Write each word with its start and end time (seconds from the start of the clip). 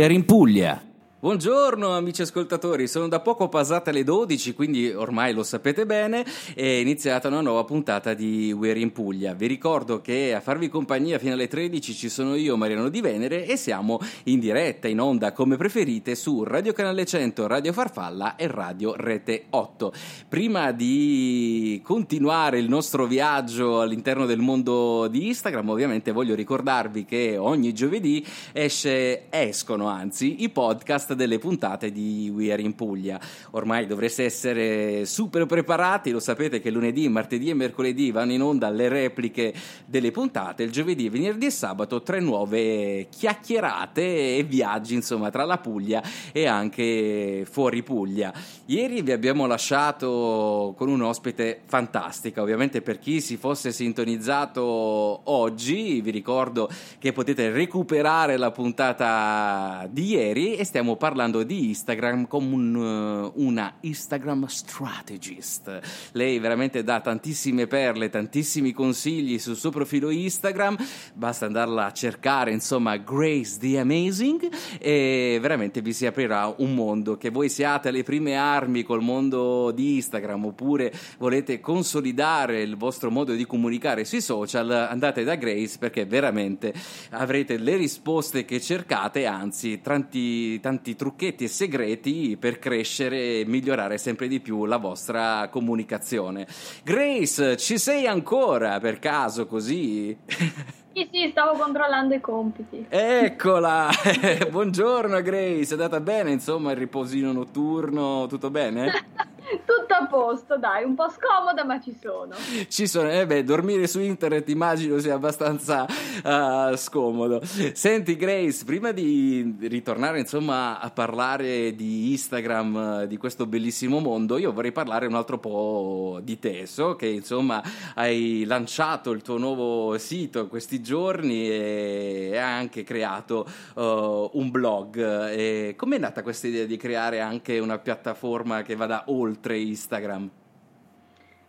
Are 0.00 0.10
in 0.10 0.24
Puglia. 0.24 0.91
Buongiorno 1.22 1.94
amici 1.94 2.22
ascoltatori, 2.22 2.88
sono 2.88 3.06
da 3.06 3.20
poco 3.20 3.48
passate 3.48 3.92
le 3.92 4.02
12, 4.02 4.54
quindi 4.54 4.90
ormai 4.90 5.32
lo 5.32 5.44
sapete 5.44 5.86
bene, 5.86 6.26
è 6.52 6.64
iniziata 6.64 7.28
una 7.28 7.40
nuova 7.40 7.62
puntata 7.62 8.12
di 8.12 8.50
We're 8.50 8.80
in 8.80 8.90
Puglia. 8.90 9.32
Vi 9.32 9.46
ricordo 9.46 10.00
che 10.00 10.34
a 10.34 10.40
farvi 10.40 10.68
compagnia 10.68 11.20
fino 11.20 11.34
alle 11.34 11.46
13 11.46 11.94
ci 11.94 12.08
sono 12.08 12.34
io, 12.34 12.56
Mariano 12.56 12.88
Di 12.88 13.00
Venere, 13.00 13.46
e 13.46 13.56
siamo 13.56 14.00
in 14.24 14.40
diretta, 14.40 14.88
in 14.88 14.98
onda 14.98 15.30
come 15.30 15.56
preferite 15.56 16.16
su 16.16 16.42
Radio 16.42 16.72
Canale 16.72 17.06
100, 17.06 17.46
Radio 17.46 17.72
Farfalla 17.72 18.34
e 18.34 18.48
Radio 18.48 18.94
Rete 18.96 19.44
8. 19.50 19.92
Prima 20.28 20.72
di 20.72 21.80
continuare 21.84 22.58
il 22.58 22.68
nostro 22.68 23.06
viaggio 23.06 23.80
all'interno 23.80 24.26
del 24.26 24.40
mondo 24.40 25.06
di 25.06 25.28
Instagram, 25.28 25.68
ovviamente 25.68 26.10
voglio 26.10 26.34
ricordarvi 26.34 27.04
che 27.04 27.36
ogni 27.36 27.72
giovedì 27.72 28.26
esce, 28.50 29.30
escono 29.30 29.86
anzi 29.86 30.42
i 30.42 30.48
podcast 30.48 31.10
delle 31.14 31.38
puntate 31.38 31.92
di 31.92 32.30
We 32.34 32.52
Are 32.52 32.62
in 32.62 32.74
Puglia. 32.74 33.20
Ormai 33.50 33.86
dovreste 33.86 34.24
essere 34.24 35.04
super 35.06 35.46
preparati, 35.46 36.10
lo 36.10 36.20
sapete 36.20 36.60
che 36.60 36.70
lunedì, 36.70 37.08
martedì 37.08 37.50
e 37.50 37.54
mercoledì 37.54 38.10
vanno 38.10 38.32
in 38.32 38.42
onda 38.42 38.70
le 38.70 38.88
repliche 38.88 39.52
delle 39.86 40.10
puntate, 40.10 40.62
il 40.62 40.70
giovedì, 40.70 41.08
venerdì 41.08 41.46
e 41.46 41.50
sabato 41.50 42.02
tre 42.02 42.20
nuove 42.20 43.08
chiacchierate 43.10 44.36
e 44.36 44.42
viaggi 44.42 44.94
insomma 44.94 45.30
tra 45.30 45.44
la 45.44 45.58
Puglia 45.58 46.02
e 46.32 46.46
anche 46.46 47.46
fuori 47.50 47.82
Puglia. 47.82 48.32
Ieri 48.66 49.02
vi 49.02 49.12
abbiamo 49.12 49.46
lasciato 49.46 50.74
con 50.76 50.88
un 50.88 51.02
ospite 51.02 51.60
fantastica, 51.64 52.42
ovviamente 52.42 52.82
per 52.82 52.98
chi 52.98 53.20
si 53.20 53.36
fosse 53.36 53.72
sintonizzato 53.72 54.62
oggi 54.62 56.00
vi 56.00 56.10
ricordo 56.10 56.68
che 56.98 57.12
potete 57.12 57.50
recuperare 57.50 58.36
la 58.36 58.50
puntata 58.50 59.86
di 59.90 60.06
ieri 60.06 60.56
e 60.56 60.64
stiamo 60.64 60.96
parlando 61.02 61.42
di 61.42 61.66
Instagram 61.66 62.28
come 62.28 62.54
un, 62.54 62.74
uh, 62.76 63.32
una 63.44 63.78
Instagram 63.80 64.46
strategist. 64.46 65.80
Lei 66.12 66.38
veramente 66.38 66.84
dà 66.84 67.00
tantissime 67.00 67.66
perle, 67.66 68.08
tantissimi 68.08 68.70
consigli 68.70 69.40
sul 69.40 69.56
suo 69.56 69.70
profilo 69.70 70.10
Instagram, 70.10 70.76
basta 71.14 71.46
andarla 71.46 71.86
a 71.86 71.92
cercare, 71.92 72.52
insomma, 72.52 72.98
Grace 72.98 73.58
the 73.58 73.80
Amazing 73.80 74.48
e 74.78 75.38
veramente 75.40 75.80
vi 75.80 75.92
si 75.92 76.06
aprirà 76.06 76.54
un 76.58 76.72
mondo 76.72 77.16
che 77.16 77.30
voi 77.30 77.48
siate 77.48 77.88
alle 77.88 78.04
prime 78.04 78.36
armi 78.36 78.84
col 78.84 79.02
mondo 79.02 79.72
di 79.72 79.96
Instagram 79.96 80.44
oppure 80.44 80.92
volete 81.18 81.58
consolidare 81.58 82.62
il 82.62 82.76
vostro 82.76 83.10
modo 83.10 83.34
di 83.34 83.44
comunicare 83.44 84.04
sui 84.04 84.20
social, 84.20 84.70
andate 84.70 85.24
da 85.24 85.34
Grace 85.34 85.78
perché 85.80 86.06
veramente 86.06 86.72
avrete 87.10 87.56
le 87.56 87.74
risposte 87.74 88.44
che 88.44 88.60
cercate, 88.60 89.26
anzi 89.26 89.80
tanti, 89.80 90.60
tanti 90.60 90.90
tanti 90.92 90.96
trucchetti 90.96 91.44
e 91.44 91.48
segreti 91.48 92.36
per 92.38 92.58
crescere 92.58 93.40
e 93.40 93.44
migliorare 93.46 93.98
sempre 93.98 94.28
di 94.28 94.40
più 94.40 94.64
la 94.66 94.76
vostra 94.76 95.48
comunicazione. 95.50 96.46
Grace, 96.82 97.56
ci 97.56 97.78
sei 97.78 98.06
ancora 98.06 98.78
per 98.78 98.98
caso 98.98 99.46
così? 99.46 100.16
Sì, 100.94 101.08
sì, 101.10 101.28
stavo 101.30 101.56
controllando 101.58 102.14
i 102.14 102.20
compiti. 102.20 102.84
Eccola! 102.88 103.88
Buongiorno 104.50 105.22
Grace, 105.22 105.70
è 105.70 105.72
andata 105.72 106.00
bene 106.00 106.32
insomma 106.32 106.72
il 106.72 106.76
riposino 106.76 107.32
notturno, 107.32 108.26
tutto 108.26 108.50
bene? 108.50 108.92
Tutto 109.64 109.94
a 109.94 110.06
posto, 110.06 110.56
dai, 110.56 110.84
un 110.84 110.94
po' 110.94 111.08
scomoda, 111.10 111.64
ma 111.64 111.78
ci 111.78 111.94
sono. 112.00 112.34
Ci 112.68 112.86
sono, 112.86 113.10
eh 113.10 113.26
beh, 113.26 113.44
dormire 113.44 113.86
su 113.86 114.00
internet 114.00 114.48
immagino 114.48 114.98
sia 114.98 115.14
abbastanza 115.14 115.84
uh, 115.84 116.74
scomodo. 116.76 117.42
Senti, 117.44 118.16
Grace, 118.16 118.64
prima 118.64 118.92
di 118.92 119.56
ritornare 119.60 120.20
insomma 120.20 120.80
a 120.80 120.90
parlare 120.90 121.74
di 121.74 122.12
Instagram, 122.12 123.04
di 123.04 123.16
questo 123.18 123.44
bellissimo 123.44 123.98
mondo, 123.98 124.38
io 124.38 124.52
vorrei 124.52 124.72
parlare 124.72 125.06
un 125.06 125.14
altro 125.14 125.38
po' 125.38 126.20
di 126.22 126.38
te. 126.38 126.66
So 126.66 126.96
che 126.96 127.06
insomma 127.06 127.62
hai 127.94 128.44
lanciato 128.46 129.10
il 129.10 129.22
tuo 129.22 129.36
nuovo 129.36 129.98
sito 129.98 130.46
questi 130.48 130.81
giorni 130.82 131.48
e 131.48 132.32
hai 132.32 132.38
anche 132.38 132.82
creato 132.82 133.46
uh, 133.74 134.30
un 134.34 134.50
blog. 134.50 135.74
Com'è 135.74 135.98
nata 135.98 136.22
questa 136.22 136.48
idea 136.48 136.66
di 136.66 136.76
creare 136.76 137.20
anche 137.20 137.58
una 137.58 137.78
piattaforma 137.78 138.60
che 138.60 138.76
vada 138.76 139.04
oltre 139.06 139.58
Instagram? 139.58 140.30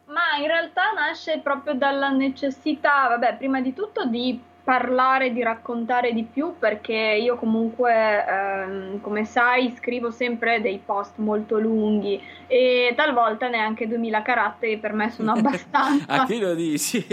Ma 0.05 0.37
in 0.39 0.47
realtà 0.47 0.91
nasce 0.93 1.39
proprio 1.39 1.73
dalla 1.73 2.09
necessità, 2.09 3.07
vabbè, 3.07 3.37
prima 3.37 3.59
di 3.61 3.73
tutto 3.73 4.05
di 4.05 4.39
parlare, 4.63 5.33
di 5.33 5.43
raccontare 5.43 6.13
di 6.13 6.23
più 6.23 6.55
perché 6.57 6.93
io 6.93 7.35
comunque, 7.35 8.25
ehm, 8.25 9.01
come 9.01 9.25
sai, 9.25 9.73
scrivo 9.75 10.09
sempre 10.09 10.61
dei 10.61 10.81
post 10.83 11.17
molto 11.17 11.59
lunghi 11.59 12.21
e 12.47 12.93
talvolta 12.95 13.49
neanche 13.49 13.87
2000 13.87 14.21
caratteri 14.21 14.77
per 14.77 14.93
me 14.93 15.09
sono 15.09 15.33
abbastanza. 15.35 16.05
A 16.07 16.25
chi 16.25 16.39
lo 16.39 16.55
dici? 16.55 17.05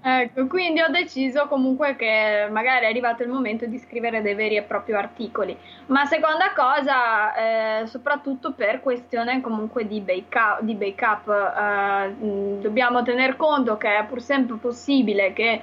ecco, 0.00 0.46
quindi 0.46 0.80
ho 0.80 0.88
deciso 0.90 1.48
comunque 1.48 1.96
che 1.96 2.46
magari 2.50 2.84
è 2.84 2.88
arrivato 2.88 3.24
il 3.24 3.30
momento 3.30 3.66
di 3.66 3.78
scrivere 3.78 4.22
dei 4.22 4.34
veri 4.34 4.56
e 4.56 4.62
propri 4.62 4.92
articoli. 4.92 5.56
Ma 5.86 6.04
seconda 6.04 6.52
cosa, 6.54 7.34
eh, 7.82 7.86
soprattutto 7.86 8.52
per 8.52 8.80
questione 8.80 9.40
comunque 9.40 9.88
di 9.88 10.00
backup, 10.00 10.60
di 10.60 10.76
backup 10.76 11.28
eh, 11.28 12.14
dobbiamo 12.60 13.02
tener 13.02 13.34
conto 13.36 13.76
che 13.76 13.98
è 13.98 14.04
pur 14.04 14.22
sempre 14.22 14.56
possibile 14.56 15.32
che 15.32 15.60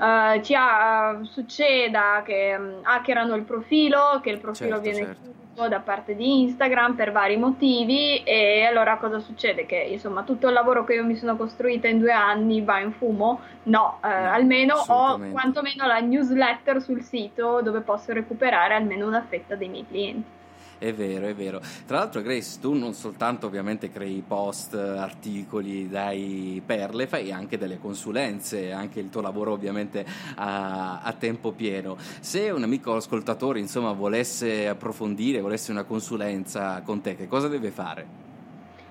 uh, 0.00 0.40
ci 0.40 0.54
ha, 0.54 1.10
uh, 1.10 1.24
succeda 1.24 2.22
che 2.24 2.56
um, 2.58 2.80
hackerano 2.82 3.34
il 3.34 3.42
profilo, 3.42 4.20
che 4.22 4.30
il 4.30 4.38
profilo 4.38 4.80
certo, 4.80 4.82
viene 4.82 5.06
certo. 5.06 5.30
chiuso 5.52 5.68
da 5.68 5.80
parte 5.80 6.16
di 6.16 6.40
Instagram 6.42 6.94
per 6.94 7.12
vari 7.12 7.36
motivi 7.36 8.22
e 8.22 8.64
allora 8.64 8.96
cosa 8.96 9.18
succede? 9.18 9.66
Che 9.66 9.76
insomma 9.76 10.22
tutto 10.22 10.48
il 10.48 10.54
lavoro 10.54 10.84
che 10.84 10.94
io 10.94 11.04
mi 11.04 11.16
sono 11.16 11.36
costruita 11.36 11.86
in 11.86 11.98
due 11.98 12.12
anni 12.12 12.62
va 12.62 12.80
in 12.80 12.92
fumo? 12.92 13.40
No, 13.64 13.98
uh, 14.02 14.06
no 14.06 14.30
almeno 14.30 14.74
ho 14.74 15.20
quantomeno 15.30 15.86
la 15.86 16.00
newsletter 16.00 16.80
sul 16.80 17.02
sito 17.02 17.60
dove 17.62 17.80
posso 17.80 18.12
recuperare 18.12 18.74
almeno 18.74 19.06
una 19.06 19.24
fetta 19.28 19.54
dei 19.54 19.68
miei 19.68 19.86
clienti. 19.86 20.38
È 20.80 20.94
vero, 20.94 21.26
è 21.26 21.34
vero. 21.34 21.60
Tra 21.86 21.98
l'altro, 21.98 22.22
Grace, 22.22 22.58
tu 22.58 22.72
non 22.72 22.94
soltanto 22.94 23.46
ovviamente 23.46 23.90
crei 23.90 24.24
post, 24.26 24.72
articoli, 24.72 25.90
dai 25.90 26.62
perle, 26.64 27.06
fai 27.06 27.30
anche 27.30 27.58
delle 27.58 27.78
consulenze, 27.78 28.72
anche 28.72 28.98
il 28.98 29.10
tuo 29.10 29.20
lavoro 29.20 29.52
ovviamente 29.52 30.06
a, 30.36 31.02
a 31.02 31.12
tempo 31.12 31.52
pieno. 31.52 31.98
Se 32.20 32.48
un 32.48 32.62
amico 32.62 32.96
ascoltatore, 32.96 33.58
insomma, 33.58 33.92
volesse 33.92 34.68
approfondire, 34.68 35.42
volesse 35.42 35.70
una 35.70 35.84
consulenza 35.84 36.80
con 36.80 37.02
te, 37.02 37.14
che 37.14 37.28
cosa 37.28 37.48
deve 37.48 37.70
fare? 37.70 38.06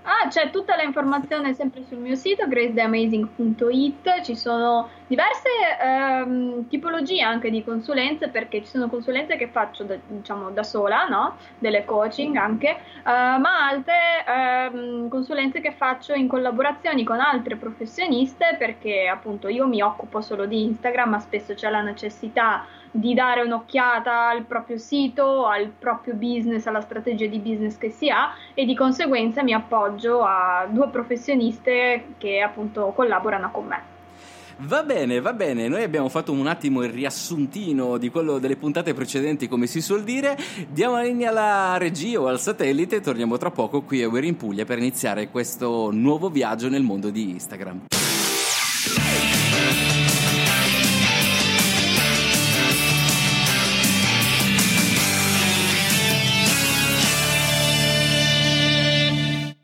Ah, 0.04 0.28
c'è 0.28 0.52
tutta 0.52 0.76
l'informazione 0.76 1.56
sempre 1.56 1.84
sul 1.88 1.98
mio 1.98 2.16
sito 2.16 2.48
gracetheamazing.it, 2.48 4.22
ci 4.22 4.36
sono 4.36 4.90
diverse 5.10 5.50
ehm, 5.82 6.68
tipologie 6.68 7.24
anche 7.24 7.50
di 7.50 7.64
consulenze 7.64 8.30
perché 8.30 8.62
ci 8.62 8.68
sono 8.68 8.88
consulenze 8.88 9.38
che 9.38 9.48
faccio 9.48 9.84
da, 9.84 9.96
diciamo 10.06 10.52
da 10.52 10.62
sola, 10.62 11.08
no? 11.08 11.36
delle 11.58 11.84
coaching 11.84 12.36
anche, 12.36 12.70
eh, 12.70 12.78
ma 13.04 13.68
altre 13.68 14.24
ehm, 14.28 15.10
consulenze 15.10 15.62
che 15.62 15.72
faccio 15.72 16.14
in 16.14 16.28
collaborazione 16.28 17.04
con 17.04 17.20
altre 17.20 17.56
professioniste 17.56 18.56
perché 18.60 19.08
appunto 19.08 19.48
io 19.48 19.68
mi 19.68 19.82
occupo 19.82 20.22
solo 20.22 20.46
di 20.46 20.64
Instagram 20.66 21.10
ma 21.10 21.20
spesso 21.20 21.56
c'è 21.56 21.72
la 21.72 21.82
necessità 21.82 22.68
di 22.92 23.16
dare 23.16 23.42
un'occhiata 23.42 24.30
al 24.30 24.44
proprio 24.44 24.78
sito, 24.78 25.48
al 25.48 25.70
proprio 25.70 26.14
business, 26.14 26.68
alla 26.68 26.82
strategia 26.82 27.26
di 27.26 27.40
business 27.40 27.78
che 27.78 27.90
si 27.90 28.10
ha 28.10 28.34
e 28.54 28.66
di 28.66 28.76
conseguenza 28.76 29.42
mi 29.42 29.54
appoggio 29.54 30.24
a 30.24 30.68
due 30.70 30.90
professioniste 30.90 32.14
che 32.20 32.42
appunto 32.42 32.92
collaborano 32.96 33.50
con 33.50 33.66
me. 33.66 33.98
Va 34.62 34.84
bene, 34.84 35.22
va 35.22 35.32
bene, 35.32 35.70
noi 35.70 35.84
abbiamo 35.84 36.10
fatto 36.10 36.34
un 36.34 36.46
attimo 36.46 36.84
il 36.84 36.90
riassuntino 36.90 37.98
di 37.98 38.10
quello 38.10 38.40
delle 38.40 38.58
puntate 38.58 38.94
precedenti, 38.94 39.48
come 39.48 39.68
si 39.68 39.80
suol 39.80 40.04
dire. 40.04 40.38
Diamo 40.70 40.96
la 40.96 41.04
linea 41.04 41.30
alla 41.30 41.78
regia 41.78 42.20
o 42.20 42.28
al 42.28 42.42
satellite 42.42 42.98
e 42.98 43.00
torniamo 43.00 43.38
tra 43.38 43.52
poco 43.52 43.84
qui 43.84 44.04
a 44.04 44.10
We're 44.10 44.28
in 44.28 44.36
Puglia 44.36 44.66
per 44.66 44.78
iniziare 44.80 45.30
questo 45.30 45.92
nuovo 45.92 46.30
viaggio 46.30 46.68
nel 46.68 46.84
mondo 46.84 47.10
di 47.10 47.30
Instagram. 47.30 47.86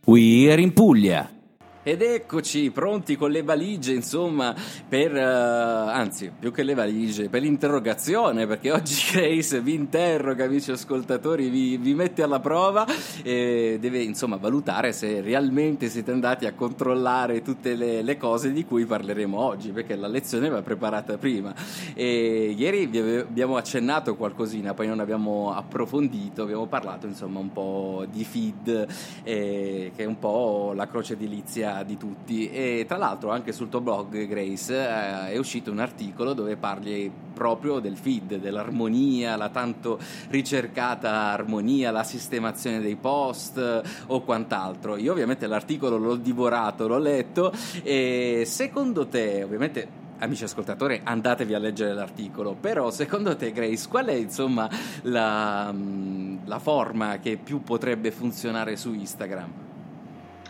We're 0.06 0.62
in 0.62 0.72
Puglia. 0.72 1.35
Ed 1.88 2.02
eccoci 2.02 2.72
pronti 2.72 3.16
con 3.16 3.30
le 3.30 3.44
valigie, 3.44 3.94
insomma, 3.94 4.56
per, 4.90 5.14
uh, 5.14 5.20
anzi, 5.20 6.32
più 6.40 6.52
che 6.52 6.64
le 6.64 6.74
valigie, 6.74 7.30
per 7.30 7.44
l'interrogazione, 7.44 8.48
perché 8.48 8.72
oggi 8.72 8.96
Grace 9.14 9.62
vi 9.62 9.76
interroga, 9.76 10.46
amici 10.46 10.72
ascoltatori, 10.72 11.48
vi, 11.48 11.78
vi 11.78 11.94
mette 11.94 12.24
alla 12.24 12.40
prova 12.40 12.88
e 13.22 13.78
deve, 13.80 14.02
insomma, 14.02 14.38
valutare 14.38 14.94
se 14.94 15.22
realmente 15.22 15.88
siete 15.88 16.10
andati 16.10 16.48
a 16.48 16.54
controllare 16.54 17.44
tutte 17.44 17.76
le, 17.76 18.02
le 18.02 18.18
cose 18.18 18.52
di 18.52 18.66
cui 18.66 18.86
parleremo 18.86 19.40
oggi, 19.40 19.70
perché 19.70 19.96
la 19.96 20.08
lezione 20.08 20.50
va 20.50 20.64
preparata 20.64 21.20
prima. 21.20 21.54
E 21.94 22.56
ieri 22.58 22.88
vi 22.88 22.98
abbiamo 22.98 23.58
accennato 23.58 24.16
qualcosina, 24.16 24.74
poi 24.74 24.88
non 24.88 25.02
abbiamo 25.02 25.54
approfondito, 25.54 26.42
abbiamo 26.42 26.66
parlato, 26.66 27.06
insomma, 27.06 27.38
un 27.38 27.52
po' 27.52 28.08
di 28.12 28.24
feed, 28.24 28.88
eh, 29.22 29.92
che 29.96 30.04
è 30.04 30.08
un 30.08 30.18
po' 30.18 30.74
la 30.74 30.88
croce 30.88 31.14
edilizia 31.14 31.74
di 31.84 31.98
tutti 31.98 32.50
e 32.50 32.86
tra 32.88 32.98
l'altro 32.98 33.32
anche 33.32 33.52
sul 33.52 33.70
tuo 33.70 33.82
blog 33.82 34.28
Grace 34.28 34.74
eh, 34.74 35.32
è 35.32 35.38
uscito 35.38 35.72
un 35.72 35.80
articolo 35.80 36.34
dove 36.34 36.56
parli 36.56 37.12
proprio 37.34 37.80
del 37.80 37.98
feed, 37.98 38.38
dell'armonia, 38.38 39.36
la 39.36 39.50
tanto 39.50 40.00
ricercata 40.30 41.32
armonia, 41.32 41.92
la 41.92 42.04
sistemazione 42.04 42.80
dei 42.80 42.96
post 42.96 43.58
eh, 43.58 43.82
o 44.08 44.22
quant'altro. 44.22 44.96
Io 44.98 45.12
ovviamente 45.12 45.46
l'articolo 45.48 45.98
l'ho 45.98 46.16
divorato, 46.16 46.88
l'ho 46.88 46.98
letto 46.98 47.52
e 47.84 48.44
secondo 48.46 49.08
te, 49.08 49.44
ovviamente 49.44 50.04
amici 50.20 50.44
ascoltatori, 50.44 51.02
andatevi 51.04 51.54
a 51.54 51.60
leggere 51.60 51.94
l'articolo. 51.94 52.56
Però, 52.60 52.90
secondo 52.92 53.36
te, 53.36 53.52
Grace, 53.52 53.88
qual 53.88 54.06
è 54.06 54.14
insomma 54.14 54.70
la, 55.04 55.72
mm, 55.72 56.38
la, 56.46 56.60
forma 56.60 57.20
che 57.20 57.38
più 57.38 57.62
potrebbe 57.62 58.12
funzionare 58.12 58.76
su 58.76 58.94
Instagram? 58.94 59.65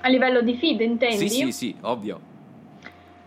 A 0.06 0.08
livello 0.08 0.42
di 0.42 0.56
feed, 0.56 0.82
intendi? 0.82 1.28
Sì, 1.28 1.46
sì, 1.46 1.52
sì, 1.52 1.76
ovvio. 1.82 2.34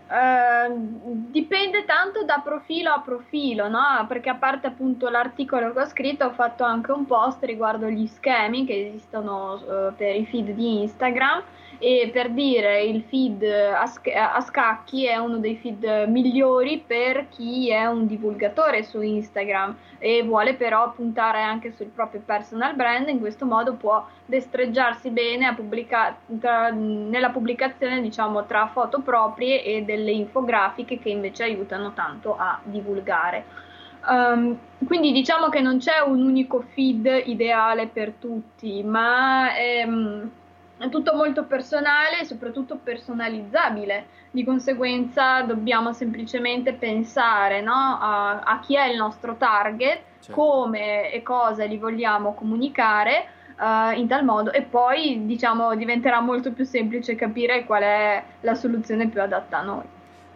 Uh, 0.09 1.27
dipende 1.29 1.85
tanto 1.85 2.23
da 2.25 2.41
profilo 2.43 2.91
a 2.93 3.01
profilo, 3.01 3.69
no? 3.69 3.81
Perché 4.07 4.31
a 4.31 4.37
parte 4.37 4.69
appunto 4.69 5.09
l'articolo 5.09 5.73
che 5.73 5.81
ho 5.81 5.87
scritto, 5.87 6.27
ho 6.27 6.31
fatto 6.31 6.63
anche 6.63 6.93
un 6.93 7.05
post 7.05 7.43
riguardo 7.43 7.89
gli 7.89 8.07
schemi 8.07 8.65
che 8.65 8.91
esistono 8.91 9.55
uh, 9.55 9.95
per 9.97 10.15
i 10.15 10.25
feed 10.25 10.53
di 10.53 10.83
Instagram 10.83 11.43
e 11.79 12.11
per 12.13 12.31
dire 12.31 12.83
il 12.83 13.05
feed 13.09 13.43
a, 13.45 13.87
sc- 13.87 14.13
a, 14.15 14.41
scacchi 14.41 15.07
è 15.07 15.17
uno 15.17 15.39
dei 15.39 15.57
feed 15.57 16.07
migliori 16.09 16.83
per 16.85 17.29
chi 17.29 17.71
è 17.71 17.87
un 17.87 18.07
divulgatore 18.07 18.83
su 18.83 19.01
Instagram 19.01 19.77
e 19.99 20.23
vuole 20.25 20.55
però 20.55 20.91
puntare 20.93 21.41
anche 21.41 21.73
sul 21.77 21.87
proprio 21.87 22.21
personal 22.25 22.75
brand 22.75 23.09
in 23.09 23.21
questo 23.21 23.47
modo 23.47 23.75
può 23.75 24.05
destreggiarsi 24.27 25.11
bene 25.11 25.55
pubblica- 25.55 26.17
tra, 26.41 26.71
nella 26.71 27.31
pubblicazione 27.31 28.01
diciamo 28.01 28.45
tra 28.45 28.67
foto 28.67 29.01
proprie 29.01 29.63
e 29.63 29.83
delle 29.83 30.11
infografiche 30.11 30.99
che 30.99 31.11
invece 31.11 31.45
aiutano 31.45 31.93
tanto 31.93 32.37
a 32.37 32.59
divulgare. 32.63 33.67
Um, 34.09 34.57
quindi 34.87 35.13
diciamo 35.13 35.49
che 35.49 35.61
non 35.61 35.79
c'è 35.79 35.99
un 36.01 36.23
unico 36.23 36.65
feed 36.73 37.25
ideale 37.27 37.89
per 37.89 38.13
tutti, 38.13 38.83
ma 38.83 39.57
ehm, 39.59 40.31
è 40.79 40.89
tutto 40.89 41.15
molto 41.15 41.45
personale 41.45 42.21
e 42.21 42.25
soprattutto 42.25 42.79
personalizzabile, 42.83 44.07
di 44.31 44.45
conseguenza 44.45 45.43
dobbiamo 45.43 45.93
semplicemente 45.93 46.73
pensare 46.73 47.61
no, 47.61 47.99
a, 48.01 48.41
a, 48.41 48.61
chi 48.61 48.77
è 48.77 48.87
il 48.87 48.97
nostro 48.97 49.37
target, 49.37 50.01
certo. 50.21 50.41
come 50.41 51.11
e 51.13 51.23
cosa 51.23 51.65
gli 51.67 51.79
vogliamo 51.79 52.35
comunicare. 52.35 53.37
Uh, 53.59 53.91
in 53.99 54.07
tal 54.07 54.25
modo 54.25 54.53
e 54.53 54.63
poi 54.63 55.27
diciamo 55.27 55.75
diventerà 55.75 56.21
molto 56.21 56.53
più 56.53 56.65
semplice 56.65 57.17
capire 57.17 57.65
qual 57.65 57.83
è 57.83 58.23
la 58.43 58.55
soluzione 58.55 59.09
più 59.09 59.21
adatta 59.21 59.59
a 59.59 59.63
noi. 59.63 59.83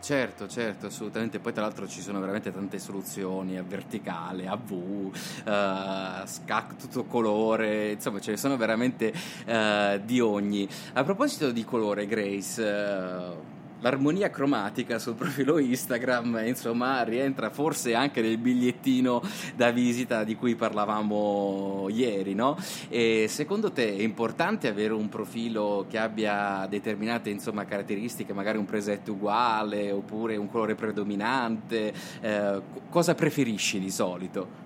Certo, 0.02 0.49
certo, 0.49 0.87
assolutamente. 0.87 1.38
Poi 1.38 1.52
tra 1.52 1.62
l'altro 1.62 1.87
ci 1.87 2.00
sono 2.00 2.19
veramente 2.19 2.52
tante 2.52 2.81
soluzioni 2.81 3.56
a 3.56 3.62
verticale, 3.62 4.49
a 4.49 4.56
V, 4.56 4.72
uh, 4.72 6.26
scac, 6.26 6.75
tutto 6.75 7.04
colore, 7.04 7.93
insomma 7.93 8.19
ce 8.19 8.32
ne 8.32 8.37
sono 8.37 8.56
veramente 8.56 9.12
uh, 9.46 10.00
di 10.04 10.19
ogni. 10.19 10.69
A 10.94 11.04
proposito 11.04 11.52
di 11.52 11.64
colore, 11.64 12.08
Grace, 12.08 12.60
uh, 12.60 13.61
l'armonia 13.82 14.31
cromatica 14.31 14.99
sul 14.99 15.14
profilo 15.14 15.58
Instagram, 15.58 16.43
insomma, 16.46 17.02
rientra 17.02 17.50
forse 17.50 17.94
anche 17.94 18.23
nel 18.23 18.38
bigliettino 18.38 19.23
da 19.55 19.70
visita 19.70 20.25
di 20.25 20.37
cui 20.37 20.55
parlavamo 20.55 21.88
ieri, 21.90 22.34
no? 22.34 22.56
E 22.88 23.26
secondo 23.29 23.70
te 23.73 23.96
è 23.96 24.02
importante 24.02 24.69
avere 24.69 24.93
un 24.94 25.08
profilo 25.08 25.84
che 25.88 25.99
abbia 25.99 26.67
determinate 26.69 27.31
insomma, 27.31 27.64
caratteristiche, 27.64 28.32
magari 28.32 28.58
un 28.58 28.64
preset 28.64 29.06
uguale 29.08 29.90
oppure 29.90 30.37
un 30.37 30.49
colore 30.49 30.75
predominante? 30.75 31.93
Eh, 32.20 32.62
cosa 32.88 33.14
preferisci 33.14 33.79
di 33.79 33.90
solito? 33.90 34.61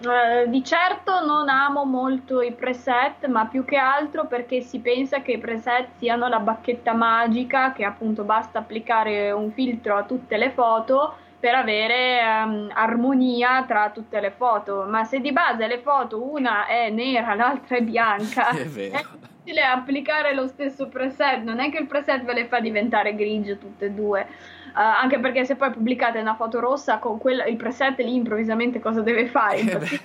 Eh, 0.00 0.48
di 0.48 0.62
certo 0.62 1.24
non 1.24 1.48
amo 1.48 1.84
molto 1.84 2.40
i 2.40 2.52
preset, 2.52 3.26
ma 3.26 3.46
più 3.46 3.64
che 3.64 3.76
altro 3.76 4.26
perché 4.26 4.60
si 4.60 4.78
pensa 4.78 5.22
che 5.22 5.32
i 5.32 5.38
preset 5.38 5.88
siano 5.96 6.28
la 6.28 6.38
bacchetta 6.38 6.92
magica, 6.92 7.72
che 7.72 7.84
appunto 7.84 8.22
basta 8.22 8.60
applicare 8.60 9.32
un 9.32 9.50
filtro 9.50 9.96
a 9.96 10.04
tutte 10.04 10.36
le 10.36 10.50
foto 10.50 11.16
per 11.40 11.54
avere 11.54 12.20
um, 12.44 12.70
armonia 12.72 13.64
tra 13.66 13.90
tutte 13.90 14.20
le 14.20 14.30
foto. 14.30 14.84
Ma 14.88 15.02
se 15.02 15.20
di 15.20 15.32
base 15.32 15.66
le 15.66 15.78
foto 15.80 16.22
una 16.22 16.66
è 16.66 16.90
nera, 16.90 17.34
l'altra 17.34 17.76
è 17.76 17.82
bianca, 17.82 18.50
è, 18.54 18.62
è 18.62 18.66
difficile 18.66 19.62
applicare 19.62 20.32
lo 20.32 20.46
stesso 20.46 20.86
preset. 20.86 21.42
Non 21.42 21.58
è 21.58 21.70
che 21.70 21.78
il 21.78 21.86
preset 21.88 22.22
ve 22.22 22.34
le 22.34 22.46
fa 22.46 22.60
diventare 22.60 23.16
grigie 23.16 23.58
tutte 23.58 23.86
e 23.86 23.90
due. 23.90 24.26
Uh, 24.74 25.00
anche 25.02 25.18
perché 25.18 25.44
se 25.44 25.56
poi 25.56 25.70
pubblicate 25.70 26.18
una 26.18 26.34
foto 26.34 26.60
rossa 26.60 26.98
con 26.98 27.18
quel, 27.18 27.44
il 27.48 27.56
preset 27.56 27.98
lì 27.98 28.14
improvvisamente 28.14 28.80
cosa 28.80 29.00
deve 29.00 29.26
fare? 29.26 29.58
Eh 29.60 30.00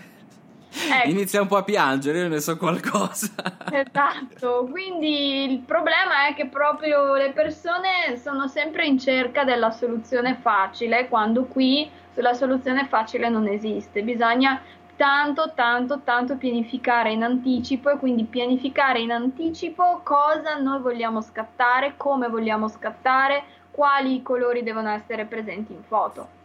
ecco. 0.73 1.09
Inizia 1.09 1.41
un 1.41 1.47
po' 1.47 1.57
a 1.57 1.63
piangere, 1.63 2.19
io 2.19 2.27
ne 2.27 2.39
so 2.39 2.57
qualcosa. 2.57 3.29
esatto, 3.71 4.67
quindi 4.69 5.51
il 5.51 5.59
problema 5.59 6.27
è 6.27 6.33
che 6.33 6.47
proprio 6.47 7.13
le 7.15 7.31
persone 7.31 8.17
sono 8.17 8.47
sempre 8.47 8.85
in 8.85 8.97
cerca 8.97 9.43
della 9.43 9.71
soluzione 9.71 10.37
facile, 10.41 11.07
quando 11.07 11.45
qui 11.45 11.89
la 12.15 12.33
soluzione 12.33 12.87
facile 12.87 13.29
non 13.29 13.47
esiste. 13.47 14.01
Bisogna 14.01 14.61
tanto, 14.95 15.53
tanto, 15.55 16.01
tanto 16.03 16.37
pianificare 16.37 17.11
in 17.11 17.23
anticipo 17.23 17.89
e 17.89 17.97
quindi 17.97 18.23
pianificare 18.23 18.99
in 18.99 19.11
anticipo 19.11 20.01
cosa 20.03 20.57
noi 20.57 20.81
vogliamo 20.81 21.21
scattare, 21.21 21.93
come 21.97 22.27
vogliamo 22.27 22.67
scattare, 22.67 23.43
quali 23.73 24.21
colori 24.21 24.61
devono 24.61 24.89
essere 24.89 25.25
presenti 25.25 25.73
in 25.73 25.81
foto. 25.81 26.41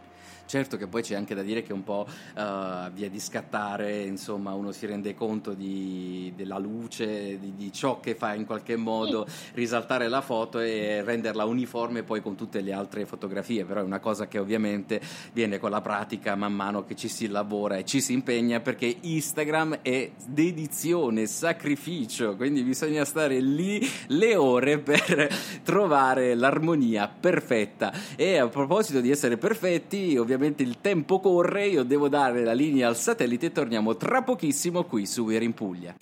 Certo 0.49 0.77
che 0.77 0.87
poi 0.87 1.03
c'è 1.03 1.13
anche 1.13 1.35
da 1.35 1.43
dire 1.43 1.61
che 1.61 1.73
un 1.73 1.83
po' 1.83 2.07
uh, 2.09 2.89
via 2.91 3.07
di 3.07 3.19
scattare, 3.19 4.01
insomma, 4.01 4.55
uno 4.55 4.71
si 4.71 4.87
rende 4.87 5.13
conto 5.13 5.53
di, 5.53 6.33
della 6.35 6.57
luce, 6.57 7.37
di, 7.37 7.53
di, 7.55 7.71
ciò 7.71 7.99
che 7.99 8.15
fa 8.15 8.33
in 8.33 8.47
qualche 8.47 8.75
modo 8.75 9.27
risaltare 9.53 10.07
la 10.07 10.21
foto 10.21 10.57
e 10.57 11.03
renderla 11.03 11.45
uniforme 11.45 12.01
poi 12.01 12.23
con 12.23 12.35
tutte 12.35 12.61
le 12.61 12.73
altre 12.73 13.05
fotografie, 13.05 13.63
però 13.63 13.81
è 13.81 13.83
una 13.83 13.99
cosa 13.99 14.27
che 14.27 14.39
ovviamente 14.39 14.99
viene 15.33 15.59
con 15.59 15.69
la 15.69 15.81
pratica 15.81 16.33
man 16.33 16.53
mano 16.53 16.83
che 16.83 16.95
ci 16.95 17.09
si 17.09 17.27
lavora 17.27 17.77
e 17.77 17.85
ci 17.85 18.01
si 18.01 18.13
impegna 18.13 18.59
perché 18.59 18.97
Instagram 19.01 19.81
è 19.83 20.09
dedizione, 20.25 21.27
sacrificio, 21.27 22.35
quindi 22.35 22.63
bisogna 22.63 23.05
stare 23.05 23.39
lì 23.39 23.87
le 24.07 24.35
ore 24.35 24.79
per 24.79 25.29
trovare 25.61 26.33
l'armonia 26.33 27.07
perfetta. 27.07 27.93
E 28.15 28.39
a 28.39 28.47
proposito 28.47 28.99
di 28.99 29.11
essere 29.11 29.37
perfetti, 29.37 30.17
ovviamente 30.17 30.37
ovviamente 30.39 30.63
il 30.63 30.77
tempo 30.79 31.19
corre, 31.19 31.67
io 31.67 31.83
devo 31.83 32.07
dare 32.07 32.45
la 32.45 32.53
linea 32.53 32.87
al 32.87 32.95
satellite 32.95 33.47
e 33.47 33.51
torniamo 33.51 33.97
tra 33.97 34.23
pochissimo 34.23 34.85
qui 34.85 35.05
su 35.05 35.25
We're 35.25 35.43
in 35.43 35.53
Puglia. 35.53 35.95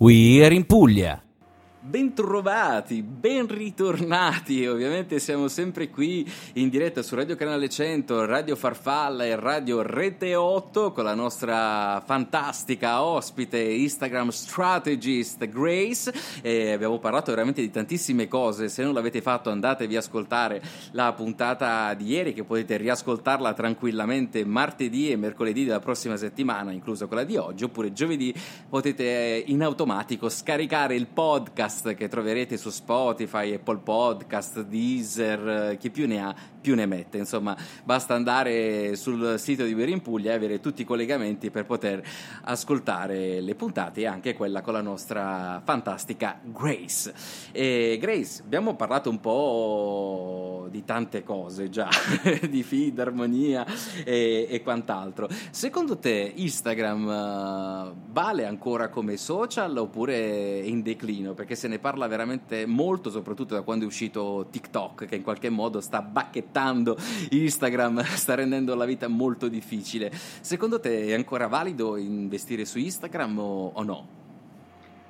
We're 0.00 0.54
in 0.54 0.66
Puglia. 0.66 1.27
Bentrovati, 1.88 3.02
ben 3.02 3.46
ritornati, 3.46 4.66
ovviamente 4.66 5.18
siamo 5.18 5.48
sempre 5.48 5.88
qui 5.88 6.30
in 6.56 6.68
diretta 6.68 7.00
su 7.00 7.14
Radio 7.14 7.34
Canale 7.34 7.70
100, 7.70 8.26
Radio 8.26 8.56
Farfalla 8.56 9.24
e 9.24 9.34
Radio 9.36 9.80
Rete 9.80 10.34
8 10.34 10.92
con 10.92 11.04
la 11.04 11.14
nostra 11.14 12.02
fantastica 12.04 13.02
ospite 13.02 13.58
Instagram 13.58 14.28
strategist 14.28 15.48
Grace. 15.48 16.12
E 16.42 16.72
abbiamo 16.72 16.98
parlato 16.98 17.30
veramente 17.30 17.62
di 17.62 17.70
tantissime 17.70 18.28
cose, 18.28 18.68
se 18.68 18.82
non 18.82 18.92
l'avete 18.92 19.22
fatto 19.22 19.48
andatevi 19.48 19.96
a 19.96 20.00
ascoltare 20.00 20.60
la 20.90 21.14
puntata 21.14 21.94
di 21.94 22.08
ieri 22.08 22.34
che 22.34 22.44
potete 22.44 22.76
riascoltarla 22.76 23.54
tranquillamente 23.54 24.44
martedì 24.44 25.10
e 25.10 25.16
mercoledì 25.16 25.64
della 25.64 25.80
prossima 25.80 26.18
settimana, 26.18 26.70
incluso 26.70 27.06
quella 27.06 27.24
di 27.24 27.38
oggi, 27.38 27.64
oppure 27.64 27.94
giovedì 27.94 28.34
potete 28.68 29.42
in 29.46 29.62
automatico 29.62 30.28
scaricare 30.28 30.94
il 30.94 31.06
podcast 31.06 31.76
podcast 31.78 31.94
che 31.94 32.08
troverete 32.08 32.56
su 32.56 32.70
Spotify, 32.70 33.54
Apple 33.54 33.78
Podcast, 33.78 34.62
Deezer, 34.62 35.76
chi 35.78 35.90
più 35.90 36.06
ne 36.06 36.22
ha 36.22 36.34
più 36.60 36.74
ne 36.74 36.86
mette. 36.86 37.18
Insomma, 37.18 37.56
basta 37.84 38.14
andare 38.14 38.96
sul 38.96 39.38
sito 39.38 39.64
di 39.64 39.76
in 39.78 40.02
Puglia 40.02 40.32
e 40.32 40.34
avere 40.34 40.60
tutti 40.60 40.82
i 40.82 40.84
collegamenti 40.84 41.50
per 41.50 41.64
poter 41.64 42.02
ascoltare 42.42 43.40
le 43.40 43.54
puntate 43.54 44.00
e 44.00 44.06
anche 44.06 44.34
quella 44.34 44.60
con 44.60 44.74
la 44.74 44.82
nostra 44.82 45.62
fantastica 45.64 46.38
Grace. 46.42 47.14
E 47.52 47.96
Grace, 48.00 48.42
abbiamo 48.42 48.74
parlato 48.74 49.08
un 49.08 49.20
po' 49.20 50.66
di 50.70 50.84
tante 50.84 51.22
cose 51.22 51.70
già, 51.70 51.88
di 52.50 52.62
feed, 52.62 52.98
armonia 52.98 53.64
e, 54.04 54.46
e, 54.50 54.62
quant'altro. 54.62 55.28
Secondo 55.50 55.96
te 55.96 56.32
Instagram 56.34 57.06
uh, 57.06 57.94
vale 58.10 58.44
ancora 58.44 58.88
come 58.88 59.16
social 59.16 59.76
oppure 59.78 60.14
è 60.16 60.64
in 60.64 60.82
declino? 60.82 61.34
Perché 61.34 61.54
se 61.54 61.67
ne 61.68 61.78
parla 61.78 62.06
veramente 62.08 62.66
molto, 62.66 63.10
soprattutto 63.10 63.54
da 63.54 63.62
quando 63.62 63.84
è 63.84 63.86
uscito 63.86 64.48
TikTok, 64.50 65.06
che 65.06 65.14
in 65.14 65.22
qualche 65.22 65.50
modo 65.50 65.80
sta 65.80 66.02
bacchettando 66.02 66.96
Instagram 67.30 68.02
sta 68.16 68.34
rendendo 68.34 68.74
la 68.74 68.84
vita 68.84 69.06
molto 69.06 69.48
difficile. 69.48 70.10
Secondo 70.40 70.80
te 70.80 71.06
è 71.06 71.12
ancora 71.12 71.46
valido 71.46 71.96
investire 71.96 72.64
su 72.64 72.78
Instagram 72.78 73.38
o, 73.38 73.70
o 73.74 73.82
no? 73.82 74.18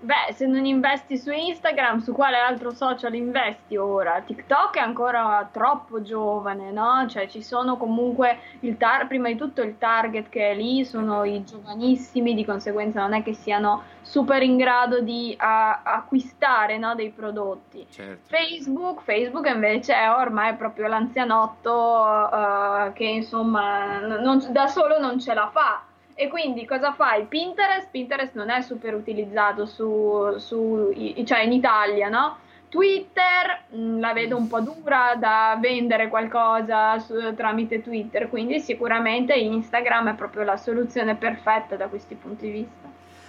Beh, 0.01 0.33
se 0.33 0.47
non 0.47 0.65
investi 0.65 1.19
su 1.19 1.33
Instagram, 1.33 1.99
su 1.99 2.13
quale 2.13 2.37
altro 2.37 2.71
social 2.71 3.15
investi 3.15 3.77
ora? 3.77 4.21
TikTok 4.21 4.77
è 4.77 4.81
ancora 4.81 5.49
troppo 5.51 6.03
giovane, 6.03 6.71
no? 6.71 7.05
Cioè 7.09 7.27
ci 7.27 7.43
sono 7.43 7.77
comunque 7.77 8.39
il 8.61 8.77
tar- 8.77 9.09
prima 9.09 9.27
di 9.27 9.35
tutto 9.35 9.61
il 9.61 9.77
target 9.77 10.29
che 10.29 10.53
è 10.53 10.55
lì, 10.55 10.85
sono 10.85 11.25
i 11.25 11.43
giovanissimi, 11.43 12.35
di 12.35 12.45
conseguenza 12.45 13.01
non 13.01 13.15
è 13.15 13.25
che 13.25 13.35
siano 13.35 13.83
super 14.03 14.41
in 14.43 14.57
grado 14.57 15.01
di 15.01 15.35
a- 15.37 15.83
acquistare 15.83 16.79
no, 16.79 16.95
dei 16.95 17.11
prodotti. 17.11 17.85
Certo. 17.91 18.29
Facebook, 18.29 19.03
Facebook 19.03 19.49
invece 19.49 19.95
è 19.95 20.09
ormai 20.09 20.55
proprio 20.55 20.87
l'anzianotto 20.87 21.73
uh, 21.73 22.93
che 22.93 23.05
insomma 23.05 23.99
non, 23.99 24.47
da 24.51 24.69
solo 24.69 25.01
non 25.01 25.19
ce 25.19 25.35
la 25.35 25.51
fa 25.53 25.83
e 26.21 26.27
quindi 26.27 26.67
cosa 26.67 26.93
fai? 26.93 27.27
Pinterest, 27.27 27.91
Pinterest 27.93 28.35
non 28.35 28.51
è 28.51 28.61
super 28.61 28.93
utilizzato 28.93 29.67
su, 29.67 30.37
su 30.39 30.93
cioè 31.25 31.43
in 31.43 31.53
Italia, 31.53 32.09
no? 32.09 32.39
Twitter 32.69 33.67
mm, 33.73 34.01
la 34.01 34.13
vedo 34.13 34.37
un 34.37 34.49
po' 34.49 34.59
dura 34.59 35.15
da 35.15 35.57
vendere 35.61 36.09
qualcosa 36.09 36.99
su, 36.99 37.15
tramite 37.37 37.83
Twitter, 37.83 38.29
quindi 38.29 38.59
sicuramente 38.59 39.35
Instagram 39.35 40.11
è 40.11 40.15
proprio 40.15 40.43
la 40.43 40.57
soluzione 40.57 41.15
perfetta 41.15 41.77
da 41.77 41.87
questi 41.87 42.17
punti 42.17 42.47
di 42.47 42.51
vista 42.51 42.88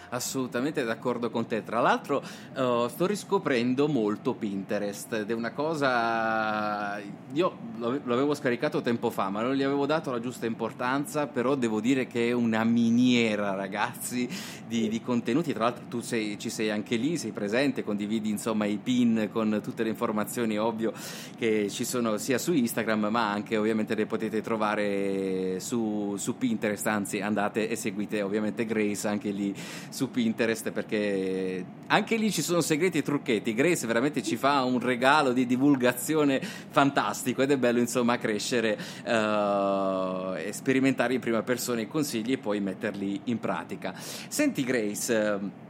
assolutamente 0.10 0.84
d'accordo 0.84 1.30
con 1.30 1.46
te. 1.46 1.63
Tra 1.63 1.82
l'altro, 1.82 2.24
uh, 2.56 2.88
sto 2.88 3.06
riscoprendo 3.06 3.88
molto 3.88 4.34
Pinterest 4.34 5.13
ed 5.13 5.30
è 5.30 5.34
una 5.34 5.51
cosa. 5.51 7.00
Io 7.34 7.58
l'avevo 7.78 8.34
scaricato 8.34 8.82
tempo 8.82 9.10
fa, 9.10 9.30
ma 9.30 9.42
non 9.42 9.54
gli 9.56 9.63
avevo 9.63 9.86
dato 9.86 10.12
la 10.12 10.20
giusta 10.20 10.46
importanza. 10.46 11.28
Però 11.28 11.56
devo 11.56 11.80
dire 11.80 12.08
che 12.08 12.30
è 12.30 12.32
una 12.32 12.63
miniera, 12.63 13.54
ragazzi, 13.54 14.28
di, 14.68 14.89
di 14.89 15.01
contenuti. 15.01 15.54
Tra 15.54 15.66
l'altro, 15.66 15.86
tu 15.88 16.01
sei, 16.01 16.38
ci 16.39 16.50
sei 16.50 16.70
anche 16.70 16.96
lì, 16.96 17.18
sei 17.18 17.32
presente, 17.32 17.84
condividi 17.84 18.30
insomma 18.30 18.66
i 18.66 18.80
pin 18.82 19.30
con 19.32 19.60
tutte 19.63 19.84
le 19.84 19.89
informazioni, 19.89 20.58
ovvio, 20.58 20.94
che 21.38 21.70
ci 21.70 21.86
sono 21.86 22.18
sia 22.18 22.38
su 22.38 22.54
Instagram, 22.54 23.08
ma 23.10 23.32
anche 23.32 23.58
ovviamente 23.58 23.96
le 23.96 24.06
potete 24.06 24.42
trovare 24.42 25.60
su, 25.60 26.16
su 26.18 26.38
Pinterest. 26.38 26.88
Anzi, 26.88 27.22
andate 27.22 27.70
e 27.70 27.75
seguite 27.75 28.22
ovviamente 28.22 28.66
Grace 28.66 29.08
anche 29.08 29.30
lì 29.30 29.56
su 30.00 30.10
Pinterest 30.12 30.72
perché 30.72 31.65
anche 31.88 32.15
lì 32.15 32.32
ci 32.32 32.41
sono 32.41 32.62
segreti 32.62 33.00
e 33.00 33.01
trucchetti. 33.01 33.53
Grace 33.53 33.86
veramente 33.86 34.24
ci 34.24 34.38
fa 34.38 34.63
un 34.63 34.79
regalo 34.79 35.34
di 35.34 35.46
divulgazione 35.46 36.39
fantastico 36.39 37.41
ed 37.41 37.51
è 37.51 37.58
bello 37.58 37.79
insomma 37.79 38.18
crescere, 38.18 38.77
uh, 39.06 40.51
sperimentare 40.51 41.15
in 41.15 41.20
prima 41.20 41.44
persona 41.44 41.82
i 41.82 41.88
consigli 41.89 42.32
e 42.32 42.38
poi 42.38 42.62
metterli 42.62 43.22
in 43.25 43.39
pratica. 43.39 43.94
Senti 43.98 44.63
Grace. 44.63 45.68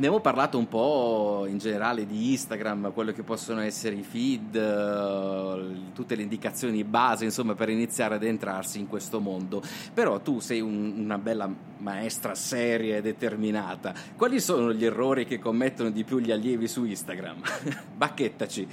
Abbiamo 0.00 0.20
parlato 0.20 0.56
un 0.56 0.66
po' 0.66 1.44
in 1.46 1.58
generale 1.58 2.06
di 2.06 2.30
Instagram, 2.30 2.90
quello 2.94 3.12
che 3.12 3.22
possono 3.22 3.60
essere 3.60 3.96
i 3.96 4.02
feed, 4.02 4.54
uh, 4.54 5.92
tutte 5.92 6.14
le 6.14 6.22
indicazioni 6.22 6.84
base, 6.84 7.24
insomma, 7.26 7.54
per 7.54 7.68
iniziare 7.68 8.14
ad 8.14 8.24
entrarsi 8.24 8.78
in 8.78 8.88
questo 8.88 9.20
mondo. 9.20 9.60
Però 9.92 10.18
tu 10.20 10.40
sei 10.40 10.62
un, 10.62 10.94
una 10.96 11.18
bella 11.18 11.52
maestra 11.80 12.34
seria 12.34 12.96
e 12.96 13.02
determinata. 13.02 13.92
Quali 14.16 14.40
sono 14.40 14.72
gli 14.72 14.86
errori 14.86 15.26
che 15.26 15.38
commettono 15.38 15.90
di 15.90 16.02
più 16.02 16.18
gli 16.18 16.30
allievi 16.30 16.66
su 16.66 16.86
Instagram? 16.86 17.42
Bacchettaci. 17.94 18.68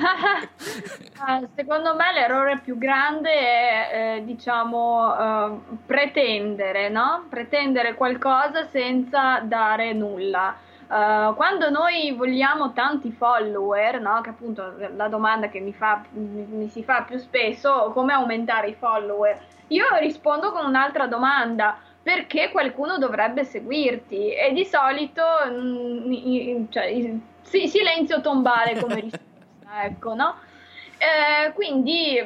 Ah, 1.22 1.42
secondo 1.54 1.94
me 1.94 2.14
l'errore 2.14 2.60
più 2.64 2.78
grande 2.78 3.30
è, 3.30 3.90
eh, 3.92 4.24
diciamo, 4.24 5.18
eh, 5.18 5.58
pretendere, 5.84 6.88
no? 6.88 7.26
Pretendere 7.28 7.94
qualcosa 7.94 8.66
senza 8.70 9.40
dare 9.40 9.92
nulla. 9.92 10.49
Uh, 10.90 11.36
quando 11.36 11.70
noi 11.70 12.10
vogliamo 12.16 12.72
tanti 12.72 13.12
follower, 13.12 14.00
no? 14.00 14.20
che 14.22 14.30
appunto 14.30 14.74
la 14.96 15.06
domanda 15.06 15.48
che 15.48 15.60
mi, 15.60 15.72
fa, 15.72 16.02
mi, 16.10 16.44
mi, 16.50 16.68
si 16.68 16.82
fa 16.82 17.02
più 17.02 17.16
spesso, 17.16 17.92
come 17.94 18.12
aumentare 18.12 18.70
i 18.70 18.74
follower? 18.74 19.40
Io 19.68 19.84
rispondo 20.00 20.50
con 20.50 20.66
un'altra 20.66 21.06
domanda, 21.06 21.78
perché 22.02 22.50
qualcuno 22.50 22.98
dovrebbe 22.98 23.44
seguirti? 23.44 24.34
E 24.34 24.52
di 24.52 24.64
solito, 24.64 25.22
mh, 25.48 26.08
mm, 26.08 26.64
cioè, 26.70 27.14
silenzio 27.42 28.20
tombale 28.20 28.80
come 28.80 28.94
risposta, 28.98 29.84
ecco, 29.84 30.14
no? 30.14 30.34
Eh, 31.02 31.52
quindi 31.54 32.20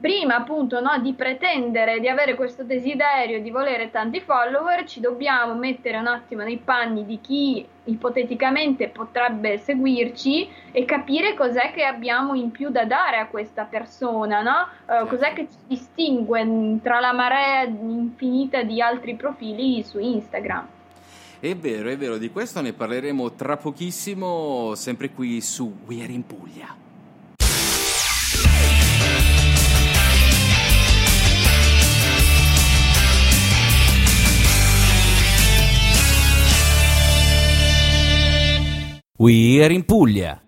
prima 0.00 0.36
appunto 0.36 0.80
no, 0.80 0.96
di 1.00 1.12
pretendere 1.12 1.98
di 1.98 2.08
avere 2.08 2.36
questo 2.36 2.62
desiderio 2.62 3.42
di 3.42 3.50
volere 3.50 3.90
tanti 3.90 4.20
follower 4.20 4.84
ci 4.84 5.00
dobbiamo 5.00 5.54
mettere 5.54 5.98
un 5.98 6.06
attimo 6.06 6.44
nei 6.44 6.58
panni 6.58 7.04
di 7.04 7.18
chi 7.20 7.66
ipoteticamente 7.86 8.90
potrebbe 8.90 9.58
seguirci 9.58 10.48
e 10.70 10.84
capire 10.84 11.34
cos'è 11.34 11.72
che 11.72 11.82
abbiamo 11.82 12.34
in 12.34 12.52
più 12.52 12.70
da 12.70 12.84
dare 12.84 13.16
a 13.16 13.26
questa 13.26 13.64
persona, 13.64 14.40
no? 14.40 14.68
Uh, 14.86 15.08
cos'è 15.08 15.32
che 15.32 15.48
ci 15.50 15.58
distingue 15.66 16.78
tra 16.80 17.00
la 17.00 17.12
marea 17.12 17.64
infinita 17.64 18.62
di 18.62 18.80
altri 18.80 19.16
profili 19.16 19.82
su 19.82 19.98
Instagram. 19.98 20.68
È 21.40 21.56
vero, 21.56 21.88
è 21.88 21.96
vero, 21.96 22.18
di 22.18 22.30
questo 22.30 22.60
ne 22.60 22.72
parleremo 22.72 23.32
tra 23.32 23.56
pochissimo, 23.56 24.76
sempre 24.76 25.10
qui 25.10 25.40
su 25.40 25.76
We 25.86 26.04
Are 26.04 26.12
in 26.12 26.24
Puglia. 26.24 26.82
We 39.22 39.62
are 39.62 39.70
in 39.70 39.84
Puglia. 39.84 40.42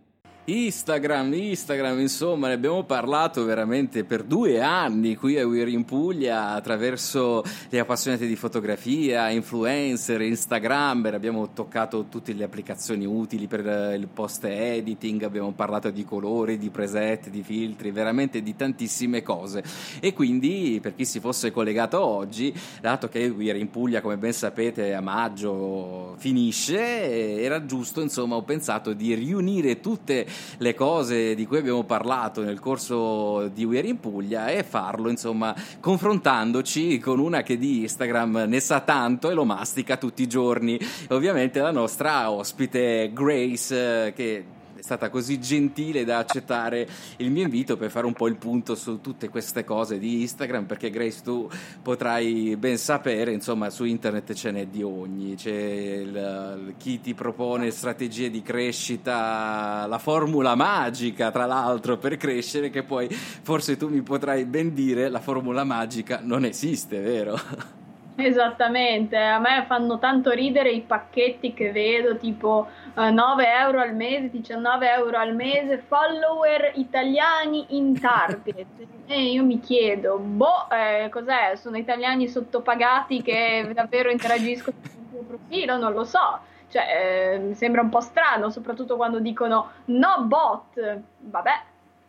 Instagram, 0.46 1.32
Instagram, 1.32 2.00
insomma, 2.00 2.48
ne 2.48 2.52
abbiamo 2.52 2.82
parlato 2.82 3.46
veramente 3.46 4.04
per 4.04 4.24
due 4.24 4.60
anni 4.60 5.16
qui 5.16 5.38
a 5.38 5.46
We're 5.46 5.70
in 5.70 5.86
Puglia 5.86 6.50
attraverso 6.50 7.42
gli 7.70 7.78
appassionati 7.78 8.26
di 8.26 8.36
fotografia, 8.36 9.30
influencer, 9.30 10.20
Instagrammer, 10.20 11.14
abbiamo 11.14 11.54
toccato 11.54 12.08
tutte 12.10 12.34
le 12.34 12.44
applicazioni 12.44 13.06
utili 13.06 13.46
per 13.46 13.94
il 13.98 14.06
post 14.12 14.44
editing, 14.44 15.22
abbiamo 15.22 15.50
parlato 15.52 15.88
di 15.88 16.04
colori, 16.04 16.58
di 16.58 16.68
preset, 16.68 17.30
di 17.30 17.42
filtri, 17.42 17.90
veramente 17.90 18.42
di 18.42 18.54
tantissime 18.54 19.22
cose. 19.22 19.64
E 19.98 20.12
quindi 20.12 20.78
per 20.82 20.94
chi 20.94 21.06
si 21.06 21.20
fosse 21.20 21.52
collegato 21.52 22.04
oggi, 22.04 22.52
dato 22.82 23.08
che 23.08 23.28
We're 23.28 23.56
in 23.56 23.70
Puglia, 23.70 24.02
come 24.02 24.18
ben 24.18 24.34
sapete, 24.34 24.92
a 24.92 25.00
maggio 25.00 26.16
finisce, 26.18 27.40
era 27.40 27.64
giusto, 27.64 28.02
insomma, 28.02 28.34
ho 28.34 28.42
pensato 28.42 28.92
di 28.92 29.14
riunire 29.14 29.80
tutte 29.80 30.32
le 30.58 30.74
cose 30.74 31.34
di 31.34 31.46
cui 31.46 31.58
abbiamo 31.58 31.84
parlato 31.84 32.42
nel 32.42 32.60
corso 32.60 33.48
di 33.48 33.64
We're 33.64 33.88
in 33.88 34.00
Puglia 34.00 34.48
e 34.48 34.62
farlo, 34.62 35.08
insomma, 35.08 35.54
confrontandoci 35.80 36.98
con 36.98 37.18
una 37.18 37.42
che 37.42 37.58
di 37.58 37.82
Instagram 37.82 38.44
ne 38.46 38.60
sa 38.60 38.80
tanto 38.80 39.30
e 39.30 39.34
lo 39.34 39.44
mastica 39.44 39.96
tutti 39.96 40.22
i 40.22 40.28
giorni. 40.28 40.78
Ovviamente 41.08 41.60
la 41.60 41.72
nostra 41.72 42.30
ospite 42.30 43.10
Grace, 43.12 44.12
che 44.14 44.44
stata 44.84 45.08
così 45.08 45.40
gentile 45.40 46.04
da 46.04 46.18
accettare 46.18 46.86
il 47.16 47.30
mio 47.30 47.44
invito 47.44 47.78
per 47.78 47.90
fare 47.90 48.04
un 48.04 48.12
po' 48.12 48.26
il 48.26 48.36
punto 48.36 48.74
su 48.74 49.00
tutte 49.00 49.30
queste 49.30 49.64
cose 49.64 49.98
di 49.98 50.20
Instagram, 50.20 50.66
perché 50.66 50.90
Grace 50.90 51.22
tu 51.22 51.48
potrai 51.80 52.54
ben 52.58 52.76
sapere, 52.76 53.32
insomma, 53.32 53.70
su 53.70 53.84
internet 53.84 54.34
ce 54.34 54.50
n'è 54.50 54.66
di 54.66 54.82
ogni, 54.82 55.36
c'è 55.36 55.50
il, 55.50 56.74
chi 56.76 57.00
ti 57.00 57.14
propone 57.14 57.70
strategie 57.70 58.28
di 58.28 58.42
crescita, 58.42 59.86
la 59.88 59.98
formula 59.98 60.54
magica, 60.54 61.30
tra 61.30 61.46
l'altro, 61.46 61.96
per 61.96 62.18
crescere, 62.18 62.68
che 62.68 62.82
poi 62.82 63.08
forse 63.08 63.78
tu 63.78 63.88
mi 63.88 64.02
potrai 64.02 64.44
ben 64.44 64.74
dire, 64.74 65.08
la 65.08 65.20
formula 65.20 65.64
magica 65.64 66.20
non 66.22 66.44
esiste, 66.44 67.00
vero? 67.00 67.40
Esattamente, 68.16 69.16
a 69.16 69.40
me 69.40 69.64
fanno 69.66 69.98
tanto 69.98 70.30
ridere 70.30 70.70
i 70.70 70.82
pacchetti 70.82 71.52
che 71.52 71.72
vedo, 71.72 72.16
tipo 72.16 72.68
uh, 72.94 73.12
9 73.12 73.44
euro 73.58 73.80
al 73.80 73.94
mese, 73.94 74.30
19 74.30 74.88
euro 74.92 75.18
al 75.18 75.34
mese, 75.34 75.78
follower 75.78 76.72
italiani 76.76 77.66
in 77.70 77.98
target. 77.98 78.66
e 79.06 79.22
io 79.32 79.42
mi 79.42 79.58
chiedo, 79.58 80.18
boh, 80.18 80.70
eh, 80.70 81.08
cos'è? 81.08 81.56
Sono 81.56 81.76
italiani 81.76 82.28
sottopagati 82.28 83.20
che 83.20 83.68
davvero 83.74 84.10
interagiscono 84.10 84.76
con 84.80 84.90
il 84.92 85.08
tuo 85.10 85.22
profilo? 85.22 85.76
Non 85.76 85.92
lo 85.92 86.04
so. 86.04 86.38
Cioè, 86.68 87.34
eh, 87.34 87.38
mi 87.38 87.54
sembra 87.54 87.82
un 87.82 87.88
po' 87.88 88.00
strano, 88.00 88.48
soprattutto 88.50 88.94
quando 88.94 89.18
dicono 89.18 89.70
no 89.86 90.24
bot. 90.24 91.00
Vabbè, 91.18 91.62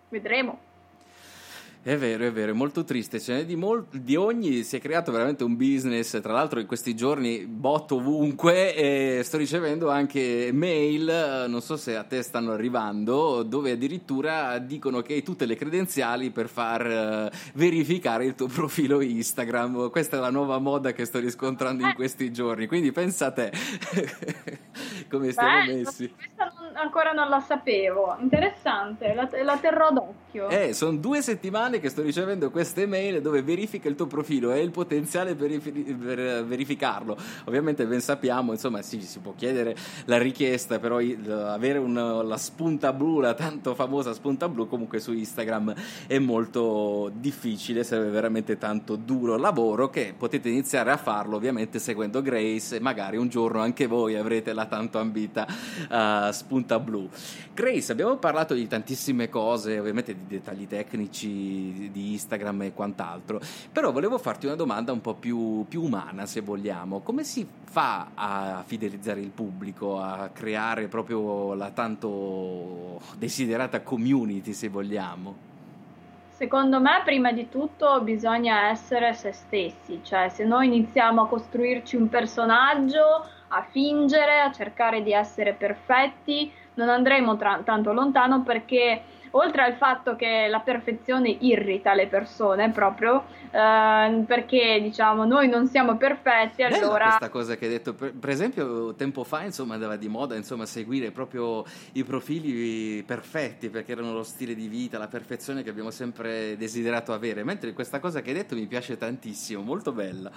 vedremo. 0.10 0.60
È 1.86 1.96
vero, 1.98 2.26
è 2.26 2.32
vero, 2.32 2.50
è 2.50 2.56
molto 2.56 2.84
triste, 2.84 3.20
ce 3.20 3.36
n'è 3.36 3.46
di, 3.46 3.56
mol- 3.56 3.86
di, 3.92 4.16
ogni, 4.16 4.64
si 4.64 4.76
è 4.76 4.80
creato 4.80 5.12
veramente 5.12 5.44
un 5.44 5.56
business, 5.56 6.20
tra 6.20 6.34
l'altro 6.34 6.60
in 6.60 6.66
questi 6.66 6.96
giorni 6.96 7.46
bot 7.46 7.92
ovunque 7.92 8.74
e 8.74 9.22
sto 9.24 9.38
ricevendo 9.38 9.92
anche 9.92 10.50
mail, 10.52 11.46
non 11.48 11.62
so 11.62 11.78
se 11.78 11.96
a 11.96 12.02
te 12.02 12.24
stanno 12.24 12.54
arrivando, 12.54 13.44
dove 13.44 13.70
addirittura 13.70 14.58
dicono 14.58 15.04
che 15.04 15.14
hai 15.14 15.22
tutte 15.22 15.46
le 15.46 15.56
credenziali 15.56 16.32
per 16.32 16.50
far 16.50 17.30
uh, 17.32 17.38
verificare 17.54 18.26
il 18.26 18.34
tuo 18.34 18.48
profilo 18.50 19.00
Instagram, 19.00 19.92
questa 19.92 20.18
è 20.18 20.20
la 20.20 20.32
nuova 20.32 20.58
moda 20.58 20.92
che 20.92 21.06
sto 21.06 21.20
riscontrando 21.20 21.84
in 21.84 21.90
eh. 21.90 21.94
questi 21.94 22.34
giorni, 22.34 22.66
quindi 22.66 22.92
pensa 22.92 23.28
a 23.28 23.32
te 23.32 23.52
come 25.08 25.32
stiamo 25.32 25.66
Beh, 25.66 25.72
messi. 25.72 26.12
Questa 26.12 26.52
non, 26.58 26.65
ancora 26.76 27.12
non 27.12 27.30
la 27.30 27.40
sapevo, 27.40 28.16
interessante, 28.20 29.14
la, 29.14 29.30
la 29.44 29.58
terrò 29.58 29.92
d'occhio. 29.92 30.50
Eh, 30.50 30.74
sono 30.74 30.98
due 30.98 31.22
settimane 31.22 31.80
che 31.80 31.90
sto 31.90 32.02
ricevendo 32.02 32.52
queste 32.52 32.86
mail 32.86 33.22
dove 33.22 33.42
verifica 33.42 33.88
il 33.88 33.96
tuo 33.96 34.08
profilo 34.08 34.52
e 34.52 34.62
il 34.62 34.72
potenziale 34.72 35.36
per, 35.36 35.60
per 35.60 36.46
verificarlo. 36.46 37.18
Ovviamente 37.46 37.86
ben 37.86 38.02
sappiamo, 38.02 38.52
insomma, 38.52 38.82
sì, 38.82 39.02
si 39.02 39.20
può 39.20 39.34
chiedere 39.36 39.76
la 40.06 40.18
richiesta, 40.18 40.80
però 40.80 40.98
avere 40.98 41.78
un, 41.78 42.22
la 42.26 42.38
spunta 42.38 42.94
blu, 42.94 43.20
la 43.20 43.34
tanto 43.34 43.74
famosa 43.76 44.14
spunta 44.14 44.50
blu, 44.50 44.68
comunque 44.68 45.00
su 45.00 45.14
Instagram 45.14 45.74
è 46.08 46.20
molto 46.20 47.12
difficile, 47.14 47.84
serve 47.84 48.10
veramente 48.10 48.58
tanto 48.58 48.96
duro 48.96 49.38
lavoro 49.38 49.90
che 49.90 50.14
potete 50.18 50.50
iniziare 50.50 50.92
a 50.92 50.98
farlo 50.98 51.36
ovviamente 51.36 51.80
seguendo 51.80 52.22
Grace 52.22 52.78
e 52.78 52.80
magari 52.80 53.18
un 53.18 53.30
giorno 53.30 53.62
anche 53.62 53.88
voi 53.88 54.16
avrete 54.16 54.54
la 54.54 54.66
tanto 54.66 55.00
ambita 55.00 55.46
uh, 55.48 56.32
spunta 56.32 56.65
blu. 56.80 57.08
Grace, 57.54 57.92
abbiamo 57.92 58.18
parlato 58.18 58.54
di 58.54 58.68
tantissime 58.68 59.30
cose, 59.30 59.80
ovviamente 59.80 60.14
di 60.16 60.26
dettagli 60.28 60.68
tecnici 60.68 61.90
di, 61.92 62.14
Instagram 62.14 62.64
e 62.64 62.74
quant'altro. 62.74 63.40
Però 63.72 63.92
volevo 63.92 64.18
farti 64.18 64.46
una 64.46 64.56
domanda 64.56 64.92
un 64.92 65.02
po' 65.02 65.14
più, 65.14 65.66
più 65.68 65.84
umana, 65.84 66.26
se 66.26 66.42
vogliamo. 66.42 67.02
Come 67.02 67.24
si 67.24 67.48
fa 67.64 68.08
a 68.14 68.64
fidelizzare 68.66 69.20
il 69.20 69.30
pubblico, 69.30 70.00
a 70.00 70.30
creare 70.34 70.88
proprio 70.88 71.54
la 71.54 71.70
tanto 71.72 73.00
desiderata 73.18 73.82
community, 73.82 74.54
se 74.54 74.70
vogliamo? 74.70 75.54
Secondo 76.36 76.82
me, 76.82 77.02
prima 77.06 77.32
di 77.32 77.48
tutto, 77.48 78.02
bisogna 78.02 78.68
essere 78.68 79.14
se 79.14 79.32
stessi, 79.32 80.02
cioè 80.04 80.28
se 80.28 80.44
noi 80.44 80.68
iniziamo 80.68 81.22
a 81.22 81.28
costruirci 81.30 81.96
un 81.96 82.10
personaggio, 82.10 83.26
a 83.50 83.66
fingere, 83.70 84.40
a 84.40 84.52
cercare 84.52 85.04
di 85.04 85.14
essere 85.14 85.54
perfetti, 85.54 86.52
non 86.76 86.90
andremo 86.90 87.38
tra- 87.38 87.62
tanto 87.64 87.94
lontano 87.94 88.44
perché 88.44 89.02
oltre 89.32 89.64
al 89.64 89.76
fatto 89.76 90.16
che 90.16 90.48
la 90.50 90.60
perfezione 90.60 91.30
irrita 91.30 91.94
le 91.94 92.08
persone 92.08 92.70
proprio 92.72 93.26
eh, 93.52 94.24
perché 94.26 94.80
diciamo 94.82 95.26
noi 95.26 95.50
non 95.50 95.68
siamo 95.68 95.98
perfetti 95.98 96.64
Bella 96.64 96.78
allora 96.78 97.06
questa 97.06 97.30
cosa 97.30 97.56
che 97.56 97.66
hai 97.66 97.72
detto. 97.72 97.94
Per, 97.94 98.14
per, 98.14 98.30
esempio 98.30 98.94
tempo 98.96 99.24
fa 99.24 99.44
insomma 99.44 99.74
andava 99.74 99.98
di 99.98 100.08
moda 100.08 100.36
insomma 100.36 100.66
seguire 100.66 101.12
proprio 101.12 101.64
i 101.94 102.04
profili 102.04 103.04
perfetti 103.04 103.70
perché 103.70 103.92
erano 103.92 104.14
lo 104.14 104.24
stile 104.24 104.56
di 104.56 104.68
vita 104.68 104.98
la 104.98 105.08
perfezione 105.08 105.64
che 105.64 105.70
abbiamo 105.70 105.92
sempre 105.92 106.56
desiderato 106.58 107.14
avere. 107.14 107.44
Mentre 107.44 107.74
questa 107.74 108.00
cosa 108.00 108.22
che 108.22 108.30
hai 108.30 108.36
detto 108.36 108.56
mi 108.56 108.68
piace 108.68 108.98
tantissimo 108.98 109.62
molto 109.62 109.92
bella 109.92 110.32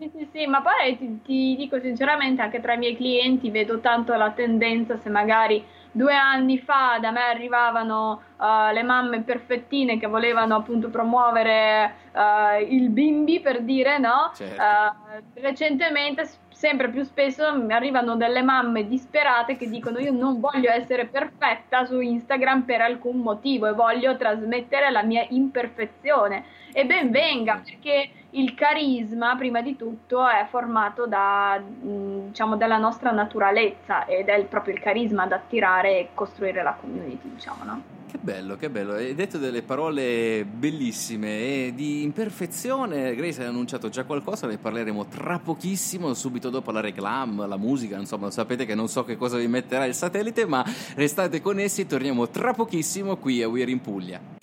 sì, 0.00 0.10
sì, 0.16 0.28
sì, 0.32 0.46
ma 0.46 0.62
poi 0.62 0.96
ti, 0.96 1.20
ti, 1.22 1.56
dico 1.56 1.78
sinceramente, 1.78 2.40
anche 2.40 2.60
tra 2.60 2.72
i 2.72 2.78
miei 2.78 2.96
clienti 2.96 3.50
vedo 3.50 3.80
tanto 3.80 4.14
la 4.14 4.30
tendenza, 4.30 4.96
se 4.96 5.10
magari 5.10 5.62
due 5.92 6.14
anni 6.14 6.58
fa 6.58 6.98
da 7.00 7.10
me 7.10 7.20
arrivavano 7.20 8.22
uh, 8.38 8.72
le 8.72 8.82
mamme 8.82 9.20
perfettine 9.22 9.98
che 9.98 10.06
volevano 10.06 10.54
appunto 10.54 10.88
promuovere 10.88 11.94
uh, 12.12 12.62
il 12.66 12.88
bimbi, 12.88 13.40
per 13.40 13.60
dire, 13.60 13.98
no? 13.98 14.30
Certo. 14.34 14.62
Uh, 14.62 15.40
recentemente 15.40 16.26
sempre 16.48 16.90
più 16.90 17.04
spesso 17.04 17.54
mi 17.56 17.72
arrivano 17.72 18.16
delle 18.16 18.42
mamme 18.42 18.86
disperate 18.86 19.56
che 19.56 19.68
dicono 19.68 19.98
io 19.98 20.12
non 20.12 20.40
voglio 20.40 20.70
essere 20.70 21.06
perfetta 21.06 21.86
su 21.86 22.00
Instagram 22.00 22.62
per 22.62 22.82
alcun 22.82 23.18
motivo 23.18 23.66
e 23.66 23.72
voglio 23.72 24.14
trasmettere 24.18 24.90
la 24.90 25.02
mia 25.02 25.24
imperfezione 25.30 26.44
e 26.72 26.84
ben 26.84 27.10
venga 27.10 27.62
perché 27.64 28.10
il 28.32 28.54
carisma 28.54 29.36
prima 29.36 29.60
di 29.60 29.76
tutto 29.76 30.26
è 30.26 30.46
formato 30.50 31.06
da, 31.06 31.60
diciamo, 31.60 32.56
dalla 32.56 32.78
nostra 32.78 33.10
naturalezza 33.10 34.04
ed 34.06 34.28
è 34.28 34.44
proprio 34.44 34.74
il 34.74 34.80
carisma 34.80 35.24
ad 35.24 35.32
attirare 35.32 35.98
e 35.98 36.08
costruire 36.14 36.62
la 36.62 36.76
community 36.78 37.30
diciamo 37.34 37.64
no? 37.64 37.82
Che 38.10 38.18
bello, 38.20 38.56
che 38.56 38.70
bello. 38.70 38.94
Hai 38.94 39.14
detto 39.14 39.38
delle 39.38 39.62
parole 39.62 40.44
bellissime 40.44 41.66
e 41.66 41.72
di 41.76 42.02
imperfezione. 42.02 43.14
Grace 43.14 43.44
ha 43.44 43.48
annunciato 43.48 43.88
già 43.88 44.02
qualcosa, 44.02 44.48
ne 44.48 44.58
parleremo 44.58 45.06
tra 45.06 45.38
pochissimo, 45.38 46.12
subito 46.14 46.50
dopo 46.50 46.72
la 46.72 46.80
reclam, 46.80 47.46
la 47.46 47.56
musica, 47.56 47.96
insomma, 47.96 48.32
sapete 48.32 48.66
che 48.66 48.74
non 48.74 48.88
so 48.88 49.04
che 49.04 49.16
cosa 49.16 49.36
vi 49.36 49.46
metterà 49.46 49.84
il 49.84 49.94
satellite, 49.94 50.44
ma 50.44 50.64
restate 50.96 51.40
connessi, 51.40 51.86
torniamo 51.86 52.28
tra 52.28 52.52
pochissimo 52.52 53.16
qui 53.16 53.44
a 53.44 53.48
We're 53.48 53.70
in 53.70 53.80
Puglia. 53.80 54.39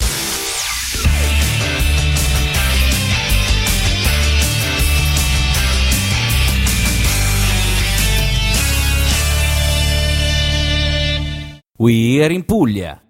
We're 11.79 12.31
in 12.31 12.43
Puglia. 12.43 13.06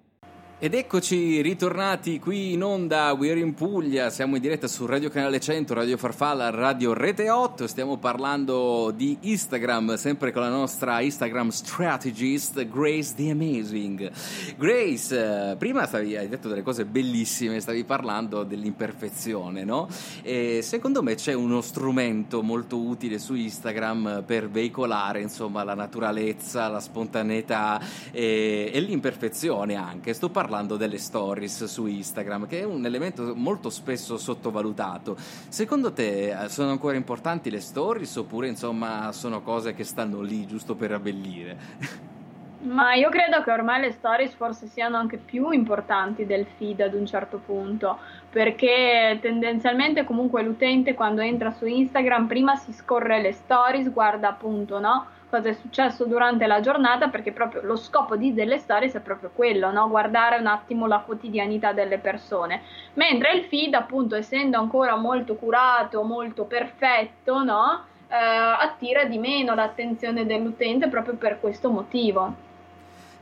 Ed 0.60 0.74
eccoci 0.74 1.40
ritornati 1.44 2.20
qui 2.20 2.54
in 2.54 2.64
onda, 2.64 3.12
We're 3.12 3.38
in 3.38 3.54
Puglia, 3.54 4.10
siamo 4.10 4.38
in 4.38 4.42
diretta 4.42 4.68
su 4.68 4.88
Radio 4.88 5.08
Canale 5.12 5.40
100, 5.40 5.76
Radio 5.76 5.98
Farfalla, 5.98 6.50
Radio 6.50 6.94
Rete 6.94 7.30
8, 7.30 7.68
stiamo 7.68 7.98
parlando 7.98 8.90
di 8.90 9.16
Instagram, 9.22 9.98
sempre 9.98 10.32
con 10.32 10.42
la 10.42 10.50
nostra 10.50 11.00
Instagram 11.00 11.50
strategist 11.50 12.68
Grace 12.70 13.14
the 13.16 13.30
Amazing. 13.30 14.12
Grace, 14.58 15.56
prima 15.60 15.86
stavi, 15.86 16.18
hai 16.18 16.28
detto 16.28 16.48
delle 16.48 16.64
cose 16.64 16.86
bellissime, 16.86 17.60
stavi 17.60 17.84
parlando 17.84 18.42
dell'imperfezione, 18.42 19.64
no? 19.64 19.88
E 20.24 20.62
secondo 20.64 21.04
me 21.04 21.14
c'è 21.14 21.34
uno 21.34 21.62
strumento 21.62 22.42
molto 22.42 22.80
utile 22.80 23.20
su 23.20 23.36
Instagram 23.36 24.24
per 24.26 24.50
veicolare, 24.50 25.22
insomma, 25.22 25.64
la 25.64 25.76
naturalezza, 25.76 26.68
la 26.68 26.80
spontaneità 26.80 27.80
e, 28.10 28.72
e 28.74 28.80
l'imperfezione 28.80 29.76
anche. 29.76 30.14
Sto 30.14 30.30
parlando 30.30 30.46
parlando 30.48 30.78
delle 30.78 30.98
stories 30.98 31.66
su 31.66 31.88
Instagram, 31.88 32.48
che 32.48 32.62
è 32.62 32.64
un 32.64 32.86
elemento 32.86 33.34
molto 33.36 33.70
spesso 33.70 34.18
sottovalutato. 34.18 35.18
Secondo 35.50 35.92
te 35.92 36.30
eh, 36.30 36.48
sono 36.48 36.72
ancora 36.72 36.96
importanti 36.96 37.50
le 37.50 37.60
stories 37.60 38.16
oppure 38.16 38.48
insomma 38.48 39.12
sono 39.12 39.42
cose 39.42 39.74
che 39.74 39.84
stanno 39.84 40.22
lì 40.22 40.48
giusto 40.48 40.76
per 40.76 40.94
abbellire? 40.94 41.58
Ma 42.60 42.96
io 42.96 43.10
credo 43.10 43.44
che 43.44 43.52
ormai 43.52 43.82
le 43.82 43.92
stories 43.92 44.34
forse 44.34 44.68
siano 44.68 44.98
anche 44.98 45.18
più 45.18 45.52
importanti 45.52 46.26
del 46.26 46.48
feed 46.58 46.80
ad 46.80 46.96
un 46.96 47.06
certo 47.06 47.40
punto, 47.46 48.00
perché 48.32 49.20
tendenzialmente 49.22 50.04
comunque 50.06 50.42
l'utente 50.42 50.96
quando 50.96 51.22
entra 51.22 51.52
su 51.52 51.66
Instagram 51.66 52.26
prima 52.26 52.56
si 52.56 52.74
scorre 52.74 53.22
le 53.22 53.32
stories, 53.34 53.92
guarda 53.92 54.30
appunto 54.30 54.80
no? 54.80 55.06
Cosa 55.30 55.50
è 55.50 55.54
successo 55.54 56.06
durante 56.06 56.48
la 56.48 56.60
giornata, 56.62 57.10
perché 57.10 57.32
proprio 57.32 57.62
lo 57.62 57.76
scopo 57.76 58.16
di 58.16 58.34
delle 58.34 58.58
stories 58.58 58.96
è 58.96 59.00
proprio 59.00 59.32
quello, 59.34 59.72
no? 59.72 59.90
guardare 59.90 60.38
un 60.38 60.48
attimo 60.48 60.88
la 60.88 61.00
quotidianità 61.00 61.74
delle 61.74 61.98
persone. 61.98 62.62
Mentre 62.94 63.34
il 63.34 63.44
feed, 63.46 63.74
appunto, 63.74 64.16
essendo 64.16 64.58
ancora 64.58 64.96
molto 64.96 65.36
curato, 65.36 66.04
molto 66.04 66.46
perfetto, 66.46 67.44
no? 67.44 67.86
eh, 68.10 68.16
attira 68.16 69.06
di 69.06 69.18
meno 69.18 69.54
l'attenzione 69.54 70.26
dell'utente 70.26 70.88
proprio 70.88 71.16
per 71.16 71.40
questo 71.40 71.70
motivo. 71.70 72.47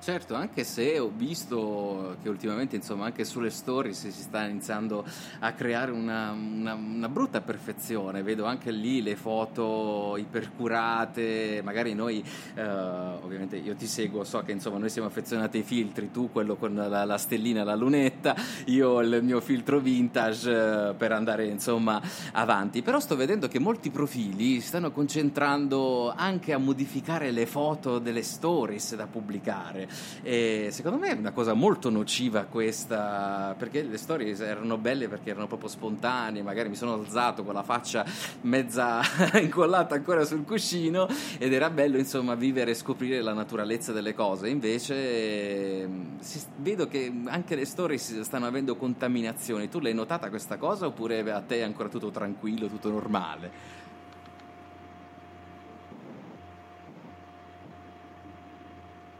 Certo, 0.06 0.36
anche 0.36 0.64
se 0.64 1.00
ho 1.00 1.12
visto 1.12 2.18
che 2.22 2.30
ultimamente, 2.30 2.76
insomma, 2.76 3.06
anche 3.06 3.26
sulle 3.26 3.50
stories 3.50 4.10
si 4.10 4.22
sta 4.22 4.46
iniziando 4.46 5.04
a 5.40 5.52
creare 5.54 5.90
una, 5.90 6.30
una, 6.30 6.76
una, 6.76 7.10
brutta 7.10 7.42
perfezione. 7.42 8.22
Vedo 8.22 8.46
anche 8.46 8.70
lì 8.70 9.02
le 9.02 9.16
foto 9.16 10.16
ipercurate. 10.16 11.62
Magari 11.64 11.96
noi, 11.96 12.24
eh, 12.54 12.62
ovviamente, 12.64 13.56
io 13.56 13.74
ti 13.74 13.88
seguo, 13.88 14.24
so 14.24 14.44
che 14.44 14.52
insomma 14.52 14.78
noi 14.78 14.92
siamo 14.92 15.08
affezionati 15.08 15.58
ai 15.58 15.64
filtri. 15.64 16.12
Tu 16.12 16.32
quello 16.32 16.56
con 16.56 16.76
la, 16.76 17.04
la 17.04 17.18
stellina, 17.18 17.64
la 17.64 17.74
lunetta, 17.74 18.36
io 18.66 19.02
il 19.02 19.24
mio 19.24 19.42
filtro 19.42 19.80
vintage 19.80 20.52
eh, 20.52 20.94
per 20.94 21.14
andare 21.14 21.48
insomma 21.48 22.00
avanti. 22.34 22.84
Però 22.84 23.00
sto 23.00 23.16
vedendo 23.16 23.48
che 23.48 23.58
molti 23.58 23.90
profili 23.90 24.62
stanno 24.62 24.92
concentrando 24.92 26.14
anche 26.16 26.54
a 26.54 26.60
modificare 26.60 27.32
le 27.32 27.48
foto 27.48 27.98
delle 27.98 28.22
stories 28.22 28.96
da 28.96 29.08
pubblicare. 29.08 29.94
E 30.24 30.70
secondo 30.72 30.98
me 30.98 31.10
è 31.10 31.14
una 31.14 31.32
cosa 31.32 31.54
molto 31.54 31.90
nociva 31.90 32.46
questa, 32.46 33.56
perché 33.58 33.84
le 33.84 33.98
storie 33.98 34.36
erano 34.38 34.78
belle 34.78 35.08
perché 35.08 35.30
erano 35.30 35.48
proprio 35.48 35.70
spontanee, 35.70 36.42
magari 36.42 36.70
mi 36.70 36.76
sono 36.76 36.94
alzato 36.94 37.44
con 37.44 37.54
la 37.54 37.64
faccia 37.64 38.06
mezza 38.42 39.02
incollata 39.40 39.96
ancora 39.96 40.26
sul 40.26 40.46
cuscino 40.46 41.08
ed 41.38 41.54
era 41.54 41.70
bello 41.70 41.98
insomma 41.98 42.36
vivere 42.36 42.72
e 42.72 42.76
scoprire 42.76 43.22
la 43.22 43.34
naturalezza 43.34 43.92
delle 43.92 44.14
cose. 44.14 44.50
Invece 44.50 45.88
si, 46.20 46.42
vedo 46.58 46.88
che 46.88 47.12
anche 47.26 47.56
le 47.56 47.66
storie 47.66 47.98
stanno 47.98 48.46
avendo 48.46 48.76
contaminazioni. 48.76 49.70
Tu 49.70 49.80
l'hai 49.80 49.94
notata 49.94 50.30
questa 50.30 50.58
cosa 50.58 50.88
oppure 50.88 51.20
a 51.32 51.42
te 51.42 51.58
è 51.58 51.62
ancora 51.62 51.90
tutto 51.90 52.10
tranquillo, 52.10 52.68
tutto 52.68 52.90
normale? 52.90 53.84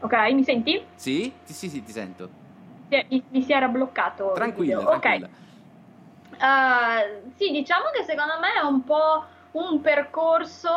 Ok, 0.06 0.32
mi 0.32 0.44
senti? 0.44 0.86
Sì, 0.94 1.32
sì, 1.42 1.52
sì, 1.52 1.68
sì 1.68 1.82
ti 1.82 1.90
sento. 1.90 2.30
Mi, 2.88 3.24
mi 3.30 3.42
si 3.42 3.52
era 3.52 3.66
bloccato. 3.66 4.30
Tranquilla, 4.34 4.84
tranquilla. 4.84 5.26
Ok. 5.26 5.44
Uh, 6.38 7.32
sì, 7.36 7.50
diciamo 7.50 7.86
che 7.92 8.04
secondo 8.04 8.34
me 8.40 8.54
è 8.60 8.64
un 8.64 8.84
po' 8.84 9.24
un 9.52 9.80
percorso 9.80 10.70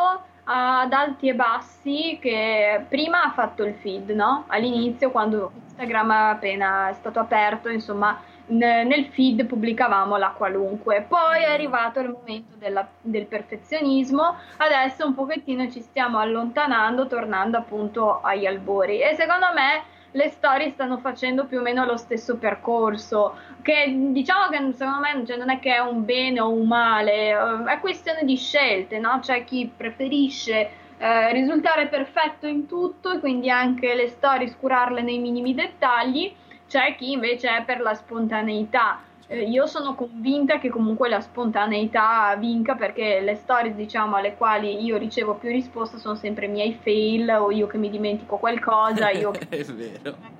ad 0.44 0.92
alti 0.92 1.28
e 1.28 1.34
bassi 1.34 2.18
che 2.20 2.86
prima 2.88 3.22
ha 3.22 3.30
fatto 3.30 3.62
il 3.62 3.74
feed, 3.74 4.10
no? 4.10 4.46
All'inizio, 4.48 5.12
quando 5.12 5.52
Instagram 5.54 6.10
appena 6.10 6.88
è 6.88 6.94
stato 6.94 7.20
aperto, 7.20 7.68
insomma, 7.68 8.20
nel 8.50 9.06
feed 9.06 9.44
pubblicavamo 9.46 10.16
la 10.16 10.30
qualunque. 10.36 11.04
Poi 11.08 11.42
è 11.42 11.50
arrivato 11.50 12.00
il 12.00 12.10
momento 12.10 12.54
della, 12.58 12.86
del 13.00 13.26
perfezionismo, 13.26 14.36
adesso 14.58 15.06
un 15.06 15.14
pochettino 15.14 15.70
ci 15.70 15.80
stiamo 15.80 16.18
allontanando, 16.18 17.06
tornando 17.06 17.56
appunto 17.56 18.20
agli 18.20 18.46
albori. 18.46 19.00
E 19.00 19.14
secondo 19.14 19.46
me 19.54 19.98
le 20.12 20.28
storie 20.28 20.70
stanno 20.70 20.98
facendo 20.98 21.46
più 21.46 21.58
o 21.58 21.62
meno 21.62 21.84
lo 21.84 21.96
stesso 21.96 22.36
percorso, 22.36 23.36
che 23.62 23.94
diciamo 24.10 24.48
che 24.48 24.72
secondo 24.72 25.00
me 25.00 25.24
cioè, 25.24 25.36
non 25.36 25.50
è 25.50 25.60
che 25.60 25.74
è 25.74 25.78
un 25.78 26.04
bene 26.04 26.40
o 26.40 26.50
un 26.50 26.66
male, 26.66 27.30
eh, 27.30 27.72
è 27.72 27.78
questione 27.80 28.24
di 28.24 28.36
scelte, 28.36 28.98
no? 28.98 29.20
C'è 29.20 29.44
chi 29.44 29.70
preferisce 29.74 30.70
eh, 30.98 31.32
risultare 31.32 31.86
perfetto 31.86 32.46
in 32.46 32.66
tutto 32.66 33.12
e 33.12 33.20
quindi 33.20 33.50
anche 33.50 33.94
le 33.94 34.08
storie 34.08 34.48
scurarle 34.48 35.02
nei 35.02 35.18
minimi 35.18 35.54
dettagli 35.54 36.34
c'è 36.70 36.94
chi 36.94 37.10
invece 37.10 37.48
è 37.48 37.64
per 37.64 37.80
la 37.80 37.94
spontaneità. 37.94 39.00
Eh, 39.26 39.42
io 39.42 39.66
sono 39.66 39.96
convinta 39.96 40.60
che 40.60 40.68
comunque 40.68 41.08
la 41.08 41.20
spontaneità 41.20 42.36
vinca 42.36 42.76
perché 42.76 43.20
le 43.20 43.34
storie 43.34 43.74
diciamo 43.74 44.14
alle 44.14 44.36
quali 44.36 44.80
io 44.80 44.96
ricevo 44.96 45.34
più 45.34 45.50
risposta 45.50 45.98
sono 45.98 46.14
sempre 46.14 46.46
i 46.46 46.48
miei 46.48 46.78
fail 46.80 47.28
o 47.30 47.50
io 47.50 47.66
che 47.66 47.76
mi 47.76 47.90
dimentico 47.90 48.36
qualcosa 48.36 49.10
io 49.10 49.32
che... 49.34 49.48
è 49.48 49.64
vero. 49.64 50.38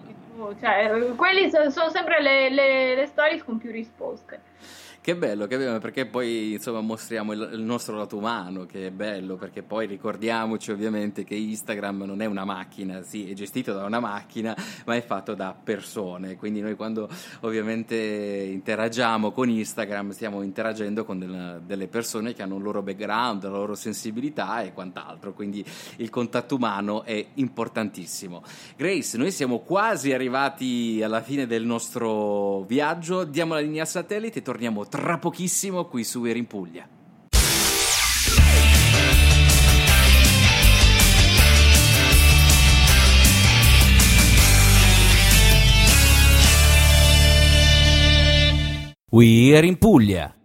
Cioè, 0.59 1.15
quelli 1.17 1.51
sono, 1.51 1.69
sono 1.69 1.91
sempre 1.91 2.23
le, 2.23 2.49
le, 2.49 2.95
le 2.95 3.07
stories 3.07 3.45
con 3.45 3.59
più 3.59 3.73
risposte 3.73 4.41
che 5.03 5.17
bello, 5.17 5.47
che 5.47 5.57
bello, 5.57 5.79
perché 5.79 6.05
poi 6.05 6.53
insomma 6.53 6.83
mostriamo 6.83 7.33
il, 7.33 7.51
il, 7.55 7.63
nostro 7.63 7.97
lato 7.97 8.19
umano, 8.19 8.67
che 8.67 8.89
è 8.89 8.91
bello, 8.91 9.37
perché 9.37 9.63
poi 9.63 9.87
ricordiamoci 9.87 10.71
ovviamente 10.71 11.25
che 11.25 11.35
Instagram 11.35 12.03
non 12.03 12.21
è 12.21 12.27
una 12.27 12.45
macchina, 12.45 13.01
sì, 13.01 13.31
è 13.31 13.33
gestito 13.33 13.73
da 13.73 13.85
una 13.85 13.99
macchina, 13.99 14.55
ma 14.85 14.97
è 14.97 15.03
fatto 15.03 15.35
da 15.35 15.57
persone, 15.63 16.37
quindi 16.37 16.61
noi 16.61 16.77
quando 16.77 17.09
ovviamente 17.41 17.97
interagiamo 17.97 19.33
con 19.33 19.49
Instagram 19.49 20.11
stiamo 20.11 20.43
interagendo 20.43 21.07
con 21.07 21.19
del, 21.19 21.63
delle 21.65 21.89
persone 21.89 22.35
che 22.35 22.43
hanno 22.43 22.57
un 22.57 22.63
loro 22.63 22.83
background, 22.83 23.45
la 23.45 23.49
loro 23.49 23.75
sensibilità 23.75 24.61
e 24.61 24.75
quant'altro, 24.75 25.33
quindi 25.33 25.65
il 25.97 26.11
contatto 26.11 26.57
umano 26.57 27.05
è 27.05 27.27
importantissimo. 27.35 28.43
Grace, 28.77 29.17
noi 29.17 29.31
siamo 29.31 29.61
quasi 29.61 30.13
arrivati 30.13 31.01
alla 31.03 31.23
fine 31.23 31.47
del 31.47 31.65
nostro 31.65 32.65
viaggio, 32.65 33.25
diamo 33.25 33.55
la 33.55 33.61
linea 33.61 33.87
satellite 33.87 34.41
e 34.41 34.43
torniamo 34.43 34.89
tra 34.91 35.19
pochissimo 35.19 35.85
qui 35.87 36.03
su 36.03 36.25
Eri 36.25 36.41
in 36.41 36.47
Puglia. 36.47 36.89
We 49.13 49.57
are 49.57 49.67
in 49.67 49.79
Puglia. 49.79 50.40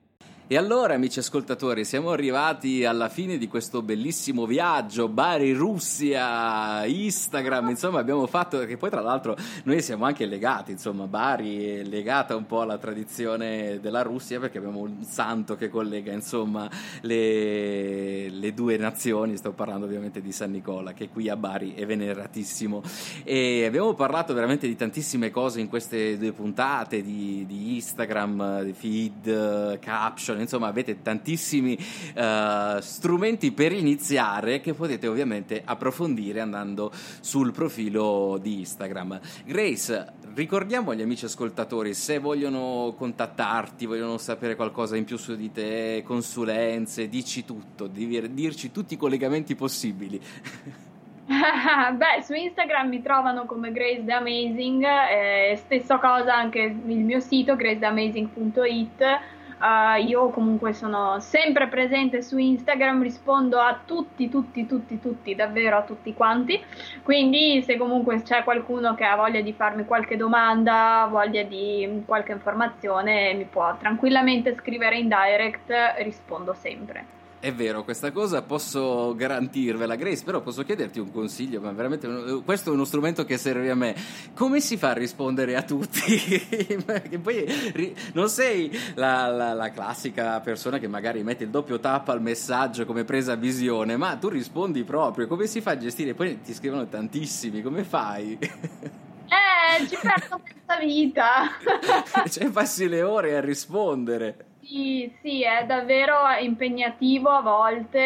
E 0.47 0.57
allora, 0.57 0.93
amici 0.93 1.17
ascoltatori, 1.17 1.83
siamo 1.83 2.11
arrivati 2.11 2.85
alla 2.85 3.09
fine 3.09 3.39
di 3.39 3.47
questo 3.47 3.81
bellissimo 3.81 4.45
viaggio, 4.45 5.07
Bari, 5.07 5.53
Russia, 5.53 6.85
Instagram, 6.85 7.69
insomma 7.69 7.97
abbiamo 7.97 8.27
fatto, 8.27 8.63
che 8.67 8.77
poi 8.77 8.91
tra 8.91 9.01
l'altro 9.01 9.35
noi 9.63 9.81
siamo 9.81 10.05
anche 10.05 10.27
legati, 10.27 10.69
insomma 10.69 11.07
Bari 11.07 11.65
è 11.65 11.83
legata 11.83 12.35
un 12.35 12.45
po' 12.45 12.61
alla 12.61 12.77
tradizione 12.77 13.79
della 13.79 14.03
Russia 14.03 14.39
perché 14.39 14.59
abbiamo 14.59 14.81
un 14.81 15.03
santo 15.03 15.55
che 15.55 15.67
collega 15.67 16.11
insomma 16.11 16.69
le, 17.01 18.29
le 18.29 18.53
due 18.53 18.77
nazioni, 18.77 19.37
sto 19.37 19.51
parlando 19.51 19.87
ovviamente 19.87 20.21
di 20.21 20.31
San 20.31 20.51
Nicola 20.51 20.93
che 20.93 21.09
qui 21.09 21.27
a 21.27 21.35
Bari 21.35 21.73
è 21.73 21.87
veneratissimo. 21.87 22.83
E 23.23 23.65
abbiamo 23.65 23.95
parlato 23.95 24.35
veramente 24.35 24.67
di 24.67 24.75
tantissime 24.75 25.31
cose 25.31 25.59
in 25.59 25.69
queste 25.69 26.19
due 26.19 26.33
puntate, 26.33 27.01
di, 27.01 27.47
di 27.47 27.73
Instagram, 27.77 28.61
di 28.61 28.73
feed, 28.73 29.79
caption, 29.79 30.33
Notion, 30.35 30.41
insomma 30.41 30.67
avete 30.67 31.01
tantissimi 31.01 31.77
uh, 32.15 32.79
strumenti 32.79 33.51
per 33.51 33.71
iniziare 33.71 34.59
che 34.59 34.73
potete 34.73 35.07
ovviamente 35.07 35.61
approfondire 35.63 36.41
andando 36.41 36.91
sul 37.21 37.51
profilo 37.51 38.37
di 38.41 38.59
Instagram. 38.59 39.19
Grace, 39.45 40.13
ricordiamo 40.35 40.91
agli 40.91 41.01
amici 41.01 41.25
ascoltatori 41.25 41.93
se 41.93 42.19
vogliono 42.19 42.93
contattarti, 42.97 43.85
vogliono 43.85 44.17
sapere 44.17 44.55
qualcosa 44.55 44.95
in 44.95 45.05
più 45.05 45.17
su 45.17 45.35
di 45.35 45.51
te, 45.51 46.03
consulenze, 46.05 47.07
dici 47.09 47.45
tutto, 47.45 47.87
dirci 47.87 48.71
tutti 48.71 48.93
i 48.95 48.97
collegamenti 48.97 49.55
possibili. 49.55 50.21
Beh, 51.25 52.21
su 52.21 52.33
Instagram 52.33 52.87
mi 52.87 53.01
trovano 53.01 53.45
come 53.45 53.71
Grace 53.71 54.03
the 54.05 54.13
Amazing, 54.13 54.83
eh, 54.83 55.55
stessa 55.55 55.97
cosa 55.97 56.35
anche 56.35 56.59
il 56.59 56.75
mio 56.75 57.19
sito 57.19 57.55
gracetheamazing.it 57.55 59.33
Uh, 59.57 60.03
io 60.05 60.29
comunque 60.29 60.73
sono 60.73 61.19
sempre 61.19 61.67
presente 61.67 62.21
su 62.21 62.37
Instagram, 62.37 63.01
rispondo 63.01 63.59
a 63.59 63.79
tutti, 63.85 64.29
tutti, 64.29 64.65
tutti, 64.65 64.99
tutti, 64.99 65.33
davvero 65.33 65.77
a 65.77 65.83
tutti 65.83 66.13
quanti. 66.13 66.61
Quindi 67.03 67.61
se 67.63 67.77
comunque 67.77 68.21
c'è 68.21 68.43
qualcuno 68.43 68.95
che 68.95 69.05
ha 69.05 69.15
voglia 69.15 69.41
di 69.41 69.53
farmi 69.53 69.85
qualche 69.85 70.17
domanda, 70.17 71.07
voglia 71.09 71.43
di 71.43 72.03
qualche 72.05 72.33
informazione, 72.33 73.33
mi 73.33 73.45
può 73.45 73.75
tranquillamente 73.77 74.55
scrivere 74.55 74.97
in 74.97 75.07
direct, 75.07 75.71
rispondo 75.99 76.53
sempre. 76.53 77.23
È 77.45 77.53
vero, 77.53 77.83
questa 77.83 78.11
cosa 78.11 78.41
posso 78.41 79.13
garantirvela, 79.15 79.93
Grace, 79.93 80.23
però 80.23 80.41
posso 80.41 80.63
chiederti 80.63 80.97
un 80.97 81.11
consiglio, 81.11 81.61
ma 81.61 81.71
veramente 81.73 82.41
questo 82.43 82.71
è 82.71 82.73
uno 82.73 82.85
strumento 82.85 83.23
che 83.23 83.37
serve 83.37 83.69
a 83.69 83.75
me. 83.75 83.95
Come 84.33 84.59
si 84.59 84.77
fa 84.77 84.89
a 84.89 84.93
rispondere 84.93 85.55
a 85.55 85.61
tutti? 85.61 86.17
Perché 86.83 87.19
poi 87.19 87.93
non 88.13 88.29
sei 88.29 88.75
la, 88.95 89.27
la, 89.27 89.53
la, 89.53 89.69
classica 89.69 90.39
persona 90.39 90.79
che 90.79 90.87
magari 90.87 91.21
mette 91.21 91.43
il 91.43 91.51
doppio 91.51 91.79
tap 91.79 92.09
al 92.09 92.19
messaggio 92.19 92.83
come 92.83 93.03
presa 93.03 93.35
visione, 93.35 93.95
ma 93.95 94.15
tu 94.15 94.29
rispondi 94.29 94.83
proprio. 94.83 95.27
Come 95.27 95.45
si 95.45 95.61
fa 95.61 95.69
a 95.69 95.77
gestire? 95.77 96.15
Poi 96.15 96.41
ti 96.41 96.51
scrivono 96.51 96.87
tantissimi, 96.87 97.61
come 97.61 97.83
fai? 97.83 98.39
Eh, 98.41 99.87
ci 99.87 99.97
perdo 100.01 100.39
questa 100.41 100.79
vita. 100.79 101.49
cioè, 102.27 102.49
passi 102.49 102.87
le 102.87 103.03
ore 103.03 103.37
a 103.37 103.39
rispondere. 103.39 104.53
Sì, 104.67 105.15
sì, 105.21 105.43
è 105.43 105.63
davvero 105.65 106.27
impegnativo 106.39 107.29
a 107.29 107.41
volte, 107.41 107.99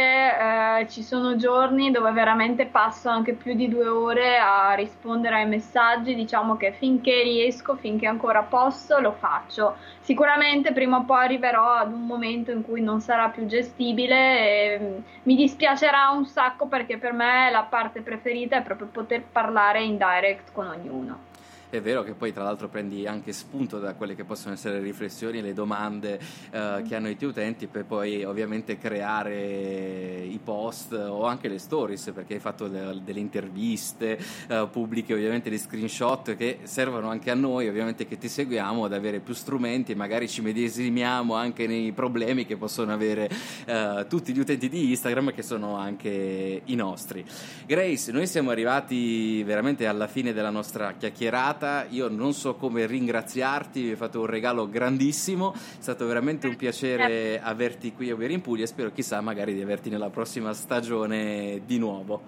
eh, 0.82 0.88
ci 0.90 1.02
sono 1.04 1.38
giorni 1.38 1.90
dove 1.90 2.12
veramente 2.12 2.66
passo 2.66 3.08
anche 3.08 3.34
più 3.34 3.54
di 3.56 3.70
due 3.70 3.88
ore 3.88 4.38
a 4.38 4.74
rispondere 4.74 5.36
ai 5.36 5.48
messaggi, 5.48 6.14
diciamo 6.16 6.58
che 6.58 6.74
finché 6.74 7.24
riesco, 7.24 7.78
finché 7.78 8.08
ancora 8.08 8.44
posso, 8.44 9.00
lo 9.00 9.14
faccio. 9.14 9.78
Sicuramente 10.02 10.74
prima 10.74 10.98
o 10.98 11.06
poi 11.06 11.24
arriverò 11.24 11.76
ad 11.76 11.94
un 11.94 12.06
momento 12.06 12.52
in 12.52 12.62
cui 12.62 12.82
non 12.82 13.00
sarà 13.00 13.30
più 13.30 13.46
gestibile 13.46 14.76
e 14.76 14.80
mm, 14.80 14.98
mi 15.24 15.36
dispiacerà 15.36 16.10
un 16.10 16.26
sacco 16.26 16.68
perché 16.68 16.98
per 16.98 17.14
me 17.14 17.50
la 17.52 17.64
parte 17.64 18.02
preferita 18.02 18.58
è 18.58 18.64
proprio 18.64 18.88
poter 18.88 19.24
parlare 19.24 19.82
in 19.84 19.96
direct 19.98 20.52
con 20.52 20.68
ognuno. 20.68 21.29
È 21.72 21.80
vero 21.82 22.02
che 22.02 22.14
poi 22.14 22.34
tra 22.34 22.42
l'altro 22.42 22.68
prendi 22.68 23.06
anche 23.06 23.32
spunto 23.32 23.78
da 23.78 23.94
quelle 23.94 24.16
che 24.16 24.24
possono 24.24 24.56
essere 24.56 24.80
le 24.80 24.84
riflessioni 24.84 25.38
e 25.38 25.42
le 25.44 25.54
domande 25.54 26.20
eh, 26.50 26.82
che 26.88 26.96
hanno 26.96 27.10
i 27.10 27.16
tuoi 27.16 27.30
utenti 27.30 27.68
per 27.68 27.86
poi 27.86 28.24
ovviamente 28.24 28.80
creare 28.80 30.24
i 30.24 30.40
post 30.44 30.94
o 30.94 31.26
anche 31.26 31.48
le 31.48 31.60
stories 31.60 32.10
perché 32.12 32.34
hai 32.34 32.40
fatto 32.40 32.66
le, 32.66 33.00
delle 33.04 33.20
interviste 33.20 34.18
eh, 34.48 34.68
pubbliche 34.72 35.14
ovviamente 35.14 35.52
dei 35.52 35.60
screenshot 35.60 36.36
che 36.36 36.62
servono 36.64 37.08
anche 37.08 37.30
a 37.30 37.36
noi 37.36 37.68
ovviamente 37.68 38.08
che 38.08 38.18
ti 38.18 38.30
seguiamo 38.30 38.86
ad 38.86 38.94
avere 38.94 39.20
più 39.20 39.36
strumenti 39.36 39.92
e 39.92 39.96
magari 39.96 40.28
ci 40.28 40.42
medesimiamo 40.42 41.36
anche 41.36 41.68
nei 41.68 41.92
problemi 41.92 42.48
che 42.48 42.58
possono 42.58 42.92
avere 42.94 43.30
eh, 43.66 44.08
tutti 44.10 44.34
gli 44.34 44.40
utenti 44.40 44.70
di 44.70 44.90
Instagram 44.90 45.36
che 45.36 45.44
sono 45.44 45.76
anche 45.76 46.62
i 46.66 46.74
nostri. 46.74 47.24
Grace, 47.68 48.12
noi 48.12 48.26
siamo 48.26 48.50
arrivati 48.50 49.44
veramente 49.44 49.86
alla 49.86 50.08
fine 50.08 50.34
della 50.34 50.50
nostra 50.50 50.94
chiacchierata 50.94 51.58
puntata. 51.60 51.86
Io 51.90 52.08
non 52.08 52.34
so 52.34 52.56
come 52.56 52.86
ringraziarti, 52.86 53.82
mi 53.82 53.90
hai 53.90 53.96
fatto 53.96 54.22
un 54.22 54.26
regalo 54.26 54.70
grandissimo. 54.70 55.54
È 55.54 55.82
stato 55.82 56.08
veramente 56.08 56.48
un 56.48 56.56
piacere 56.56 57.42
averti 57.42 57.94
qui 57.94 58.10
a 58.10 58.16
Bere 58.16 58.34
in 58.34 58.42
Puglia 58.42 58.64
e 58.64 58.68
spero, 58.68 58.92
chissà, 58.92 59.20
magari 59.20 59.54
di 59.54 59.62
averti 59.62 59.90
nella 59.90 60.10
prossima 60.10 60.54
stagione 60.54 61.62
di 61.66 61.78
nuovo. 61.78 62.22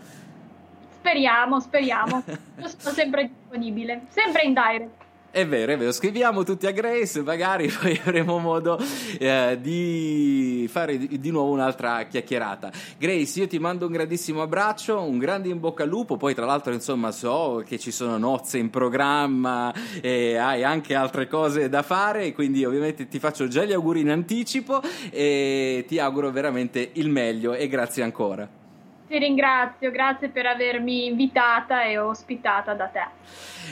Speriamo, 0.99 1.59
speriamo. 1.59 2.23
Io 2.27 2.67
sono 2.77 2.93
sempre 2.93 3.31
disponibile, 3.33 4.03
sempre 4.09 4.43
in 4.43 4.53
direct. 4.53 5.09
È 5.33 5.47
vero, 5.47 5.71
è 5.71 5.77
vero, 5.77 5.93
scriviamo 5.93 6.43
tutti 6.43 6.67
a 6.67 6.71
Grace, 6.71 7.21
magari 7.21 7.71
poi 7.71 7.97
avremo 8.03 8.37
modo 8.37 8.77
eh, 9.17 9.57
di 9.61 10.67
fare 10.69 10.97
di, 10.97 11.21
di, 11.21 11.31
nuovo 11.31 11.53
un'altra 11.53 12.03
chiacchierata. 12.03 12.69
Grace, 12.97 13.39
io 13.39 13.47
ti 13.47 13.57
mando 13.57 13.85
un 13.85 13.93
grandissimo 13.93 14.41
abbraccio, 14.41 15.01
un 15.01 15.17
grande 15.19 15.47
in 15.47 15.61
bocca 15.61 15.83
al 15.83 15.89
lupo, 15.89 16.17
poi 16.17 16.35
tra 16.35 16.45
l'altro 16.45 16.73
insomma 16.73 17.11
so 17.11 17.63
che 17.65 17.79
ci 17.79 17.91
sono 17.91 18.17
nozze 18.17 18.57
in 18.57 18.69
programma 18.69 19.73
e 20.01 20.35
hai 20.35 20.65
anche 20.65 20.95
altre 20.95 21.29
cose 21.29 21.69
da 21.69 21.81
fare, 21.81 22.33
quindi 22.33 22.65
ovviamente 22.65 23.07
ti 23.07 23.17
faccio 23.17 23.47
già 23.47 23.63
gli 23.63 23.71
auguri 23.71 24.01
in 24.01 24.09
anticipo 24.09 24.81
e 25.11 25.85
ti 25.87 25.97
auguro 25.97 26.29
veramente 26.31 26.89
il 26.95 27.07
meglio 27.07 27.53
e 27.53 27.69
grazie 27.69 28.03
ancora. 28.03 28.60
Ti 29.11 29.17
ringrazio, 29.17 29.91
grazie 29.91 30.29
per 30.29 30.45
avermi 30.45 31.07
invitata 31.07 31.83
e 31.83 31.97
ospitata 31.97 32.73
da 32.73 32.85
te. 32.85 33.03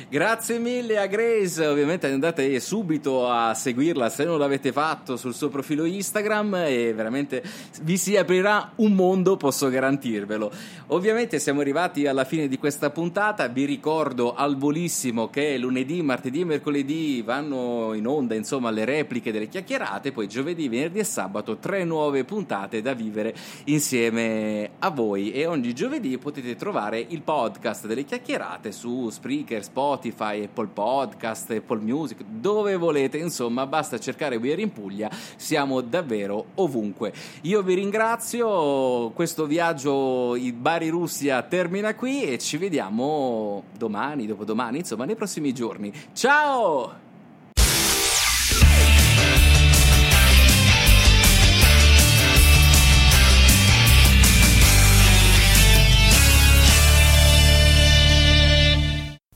Grazie 0.10 0.60
mille 0.60 0.98
a 0.98 1.08
Grace, 1.08 1.66
ovviamente 1.66 2.08
andate 2.08 2.60
subito 2.60 3.30
a 3.30 3.54
seguirla 3.54 4.10
se 4.10 4.24
non 4.24 4.38
l'avete 4.38 4.72
fatto 4.72 5.18
sul 5.18 5.34
suo 5.34 5.50
profilo 5.50 5.86
Instagram 5.86 6.56
e 6.66 6.94
veramente 6.94 7.44
vi 7.82 7.98
si 7.98 8.18
aprirà 8.18 8.72
un 8.76 8.94
mondo, 8.94 9.38
posso 9.38 9.70
garantirvelo. 9.70 10.52
Ovviamente 10.88 11.40
siamo 11.40 11.62
arrivati 11.62 12.06
alla 12.08 12.26
fine 12.26 12.48
di 12.48 12.58
questa 12.58 12.90
puntata, 12.90 13.48
vi 13.48 13.66
ricordo 13.66 14.34
al 14.36 14.58
volissimo 14.58 15.30
che 15.30 15.58
lunedì, 15.58 16.02
martedì 16.02 16.42
e 16.42 16.46
mercoledì 16.46 17.22
vanno 17.22 17.94
in 17.94 18.08
onda 18.08 18.36
insomma 18.36 18.72
le 18.72 18.86
repliche 18.86 19.32
delle 19.32 19.48
chiacchierate, 19.48 20.12
poi 20.12 20.28
giovedì, 20.28 20.68
venerdì 20.68 21.00
e 21.00 21.04
sabato 21.04 21.58
tre 21.58 21.84
nuove 21.84 22.24
puntate 22.24 22.82
da 22.82 22.94
vivere 22.94 23.34
insieme 23.66 24.72
a 24.80 24.90
voi 24.90 25.29
e 25.32 25.46
ogni 25.46 25.74
giovedì 25.74 26.18
potete 26.18 26.56
trovare 26.56 27.00
il 27.00 27.22
podcast 27.22 27.88
delle 27.88 28.04
chiacchierate 28.04 28.72
su 28.72 29.10
Spreaker, 29.10 29.64
Spotify, 29.64 30.44
Apple 30.44 30.68
Podcast, 30.68 31.52
Apple 31.52 31.80
Music, 31.80 32.22
dove 32.24 32.76
volete, 32.76 33.18
insomma, 33.18 33.66
basta 33.66 34.00
cercare 34.00 34.36
We 34.36 34.52
Are 34.52 34.62
in 34.62 34.72
Puglia, 34.72 35.10
siamo 35.36 35.82
davvero 35.82 36.48
ovunque. 36.56 37.14
Io 37.42 37.62
vi 37.62 37.74
ringrazio, 37.74 39.12
questo 39.12 39.46
viaggio 39.46 40.36
in 40.36 40.62
Bari 40.62 40.90
Russia 40.90 41.42
termina 41.44 41.96
qui 41.96 42.24
e 42.24 42.38
ci 42.38 42.58
vediamo 42.58 43.64
domani, 43.78 44.26
dopodomani, 44.26 44.80
insomma, 44.80 45.06
nei 45.06 45.16
prossimi 45.16 45.54
giorni. 45.54 45.92
Ciao! 46.14 47.09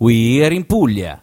We 0.03 0.43
are 0.43 0.51
in 0.51 0.65
Puglia. 0.65 1.21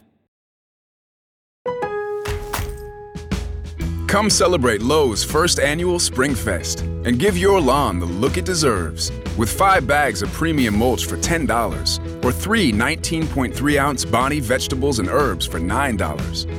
Come 4.06 4.30
celebrate 4.30 4.80
Lowe's 4.80 5.22
first 5.22 5.60
annual 5.60 5.98
Spring 5.98 6.34
Fest 6.34 6.80
and 6.80 7.18
give 7.18 7.36
your 7.36 7.60
lawn 7.60 8.00
the 8.00 8.06
look 8.06 8.38
it 8.38 8.46
deserves 8.46 9.12
with 9.36 9.52
five 9.52 9.86
bags 9.86 10.22
of 10.22 10.32
premium 10.32 10.78
mulch 10.78 11.04
for 11.04 11.18
$10 11.18 12.24
or 12.24 12.32
three 12.32 12.72
19.3 12.72 13.76
ounce 13.76 14.06
Bonnie 14.06 14.40
vegetables 14.40 14.98
and 14.98 15.10
herbs 15.10 15.44
for 15.44 15.60
$9. 15.60 15.98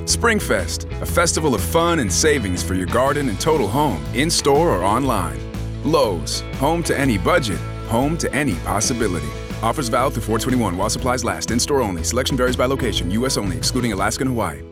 Springfest, 0.06 1.02
a 1.02 1.06
festival 1.08 1.56
of 1.56 1.62
fun 1.62 1.98
and 1.98 2.14
savings 2.14 2.62
for 2.62 2.76
your 2.76 2.86
garden 2.86 3.30
and 3.30 3.40
total 3.40 3.68
home, 3.68 4.06
in 4.14 4.30
store 4.30 4.70
or 4.70 4.84
online. 4.84 5.40
Lowe's, 5.84 6.42
home 6.60 6.84
to 6.84 6.96
any 6.96 7.18
budget, 7.18 7.58
home 7.88 8.16
to 8.20 8.32
any 8.32 8.54
possibility. 8.58 9.32
Offers 9.64 9.90
valid 9.90 10.14
through 10.14 10.24
421 10.24 10.78
while 10.78 10.90
supplies 10.90 11.24
last. 11.24 11.52
In 11.52 11.60
store 11.60 11.82
only. 11.82 12.04
Selection 12.04 12.38
varies 12.38 12.56
by 12.56 12.66
location. 12.66 13.12
U.S. 13.12 13.38
only, 13.38 13.58
excluding 13.58 13.94
Alaska 13.94 14.24
and 14.24 14.30
Hawaii. 14.30 14.71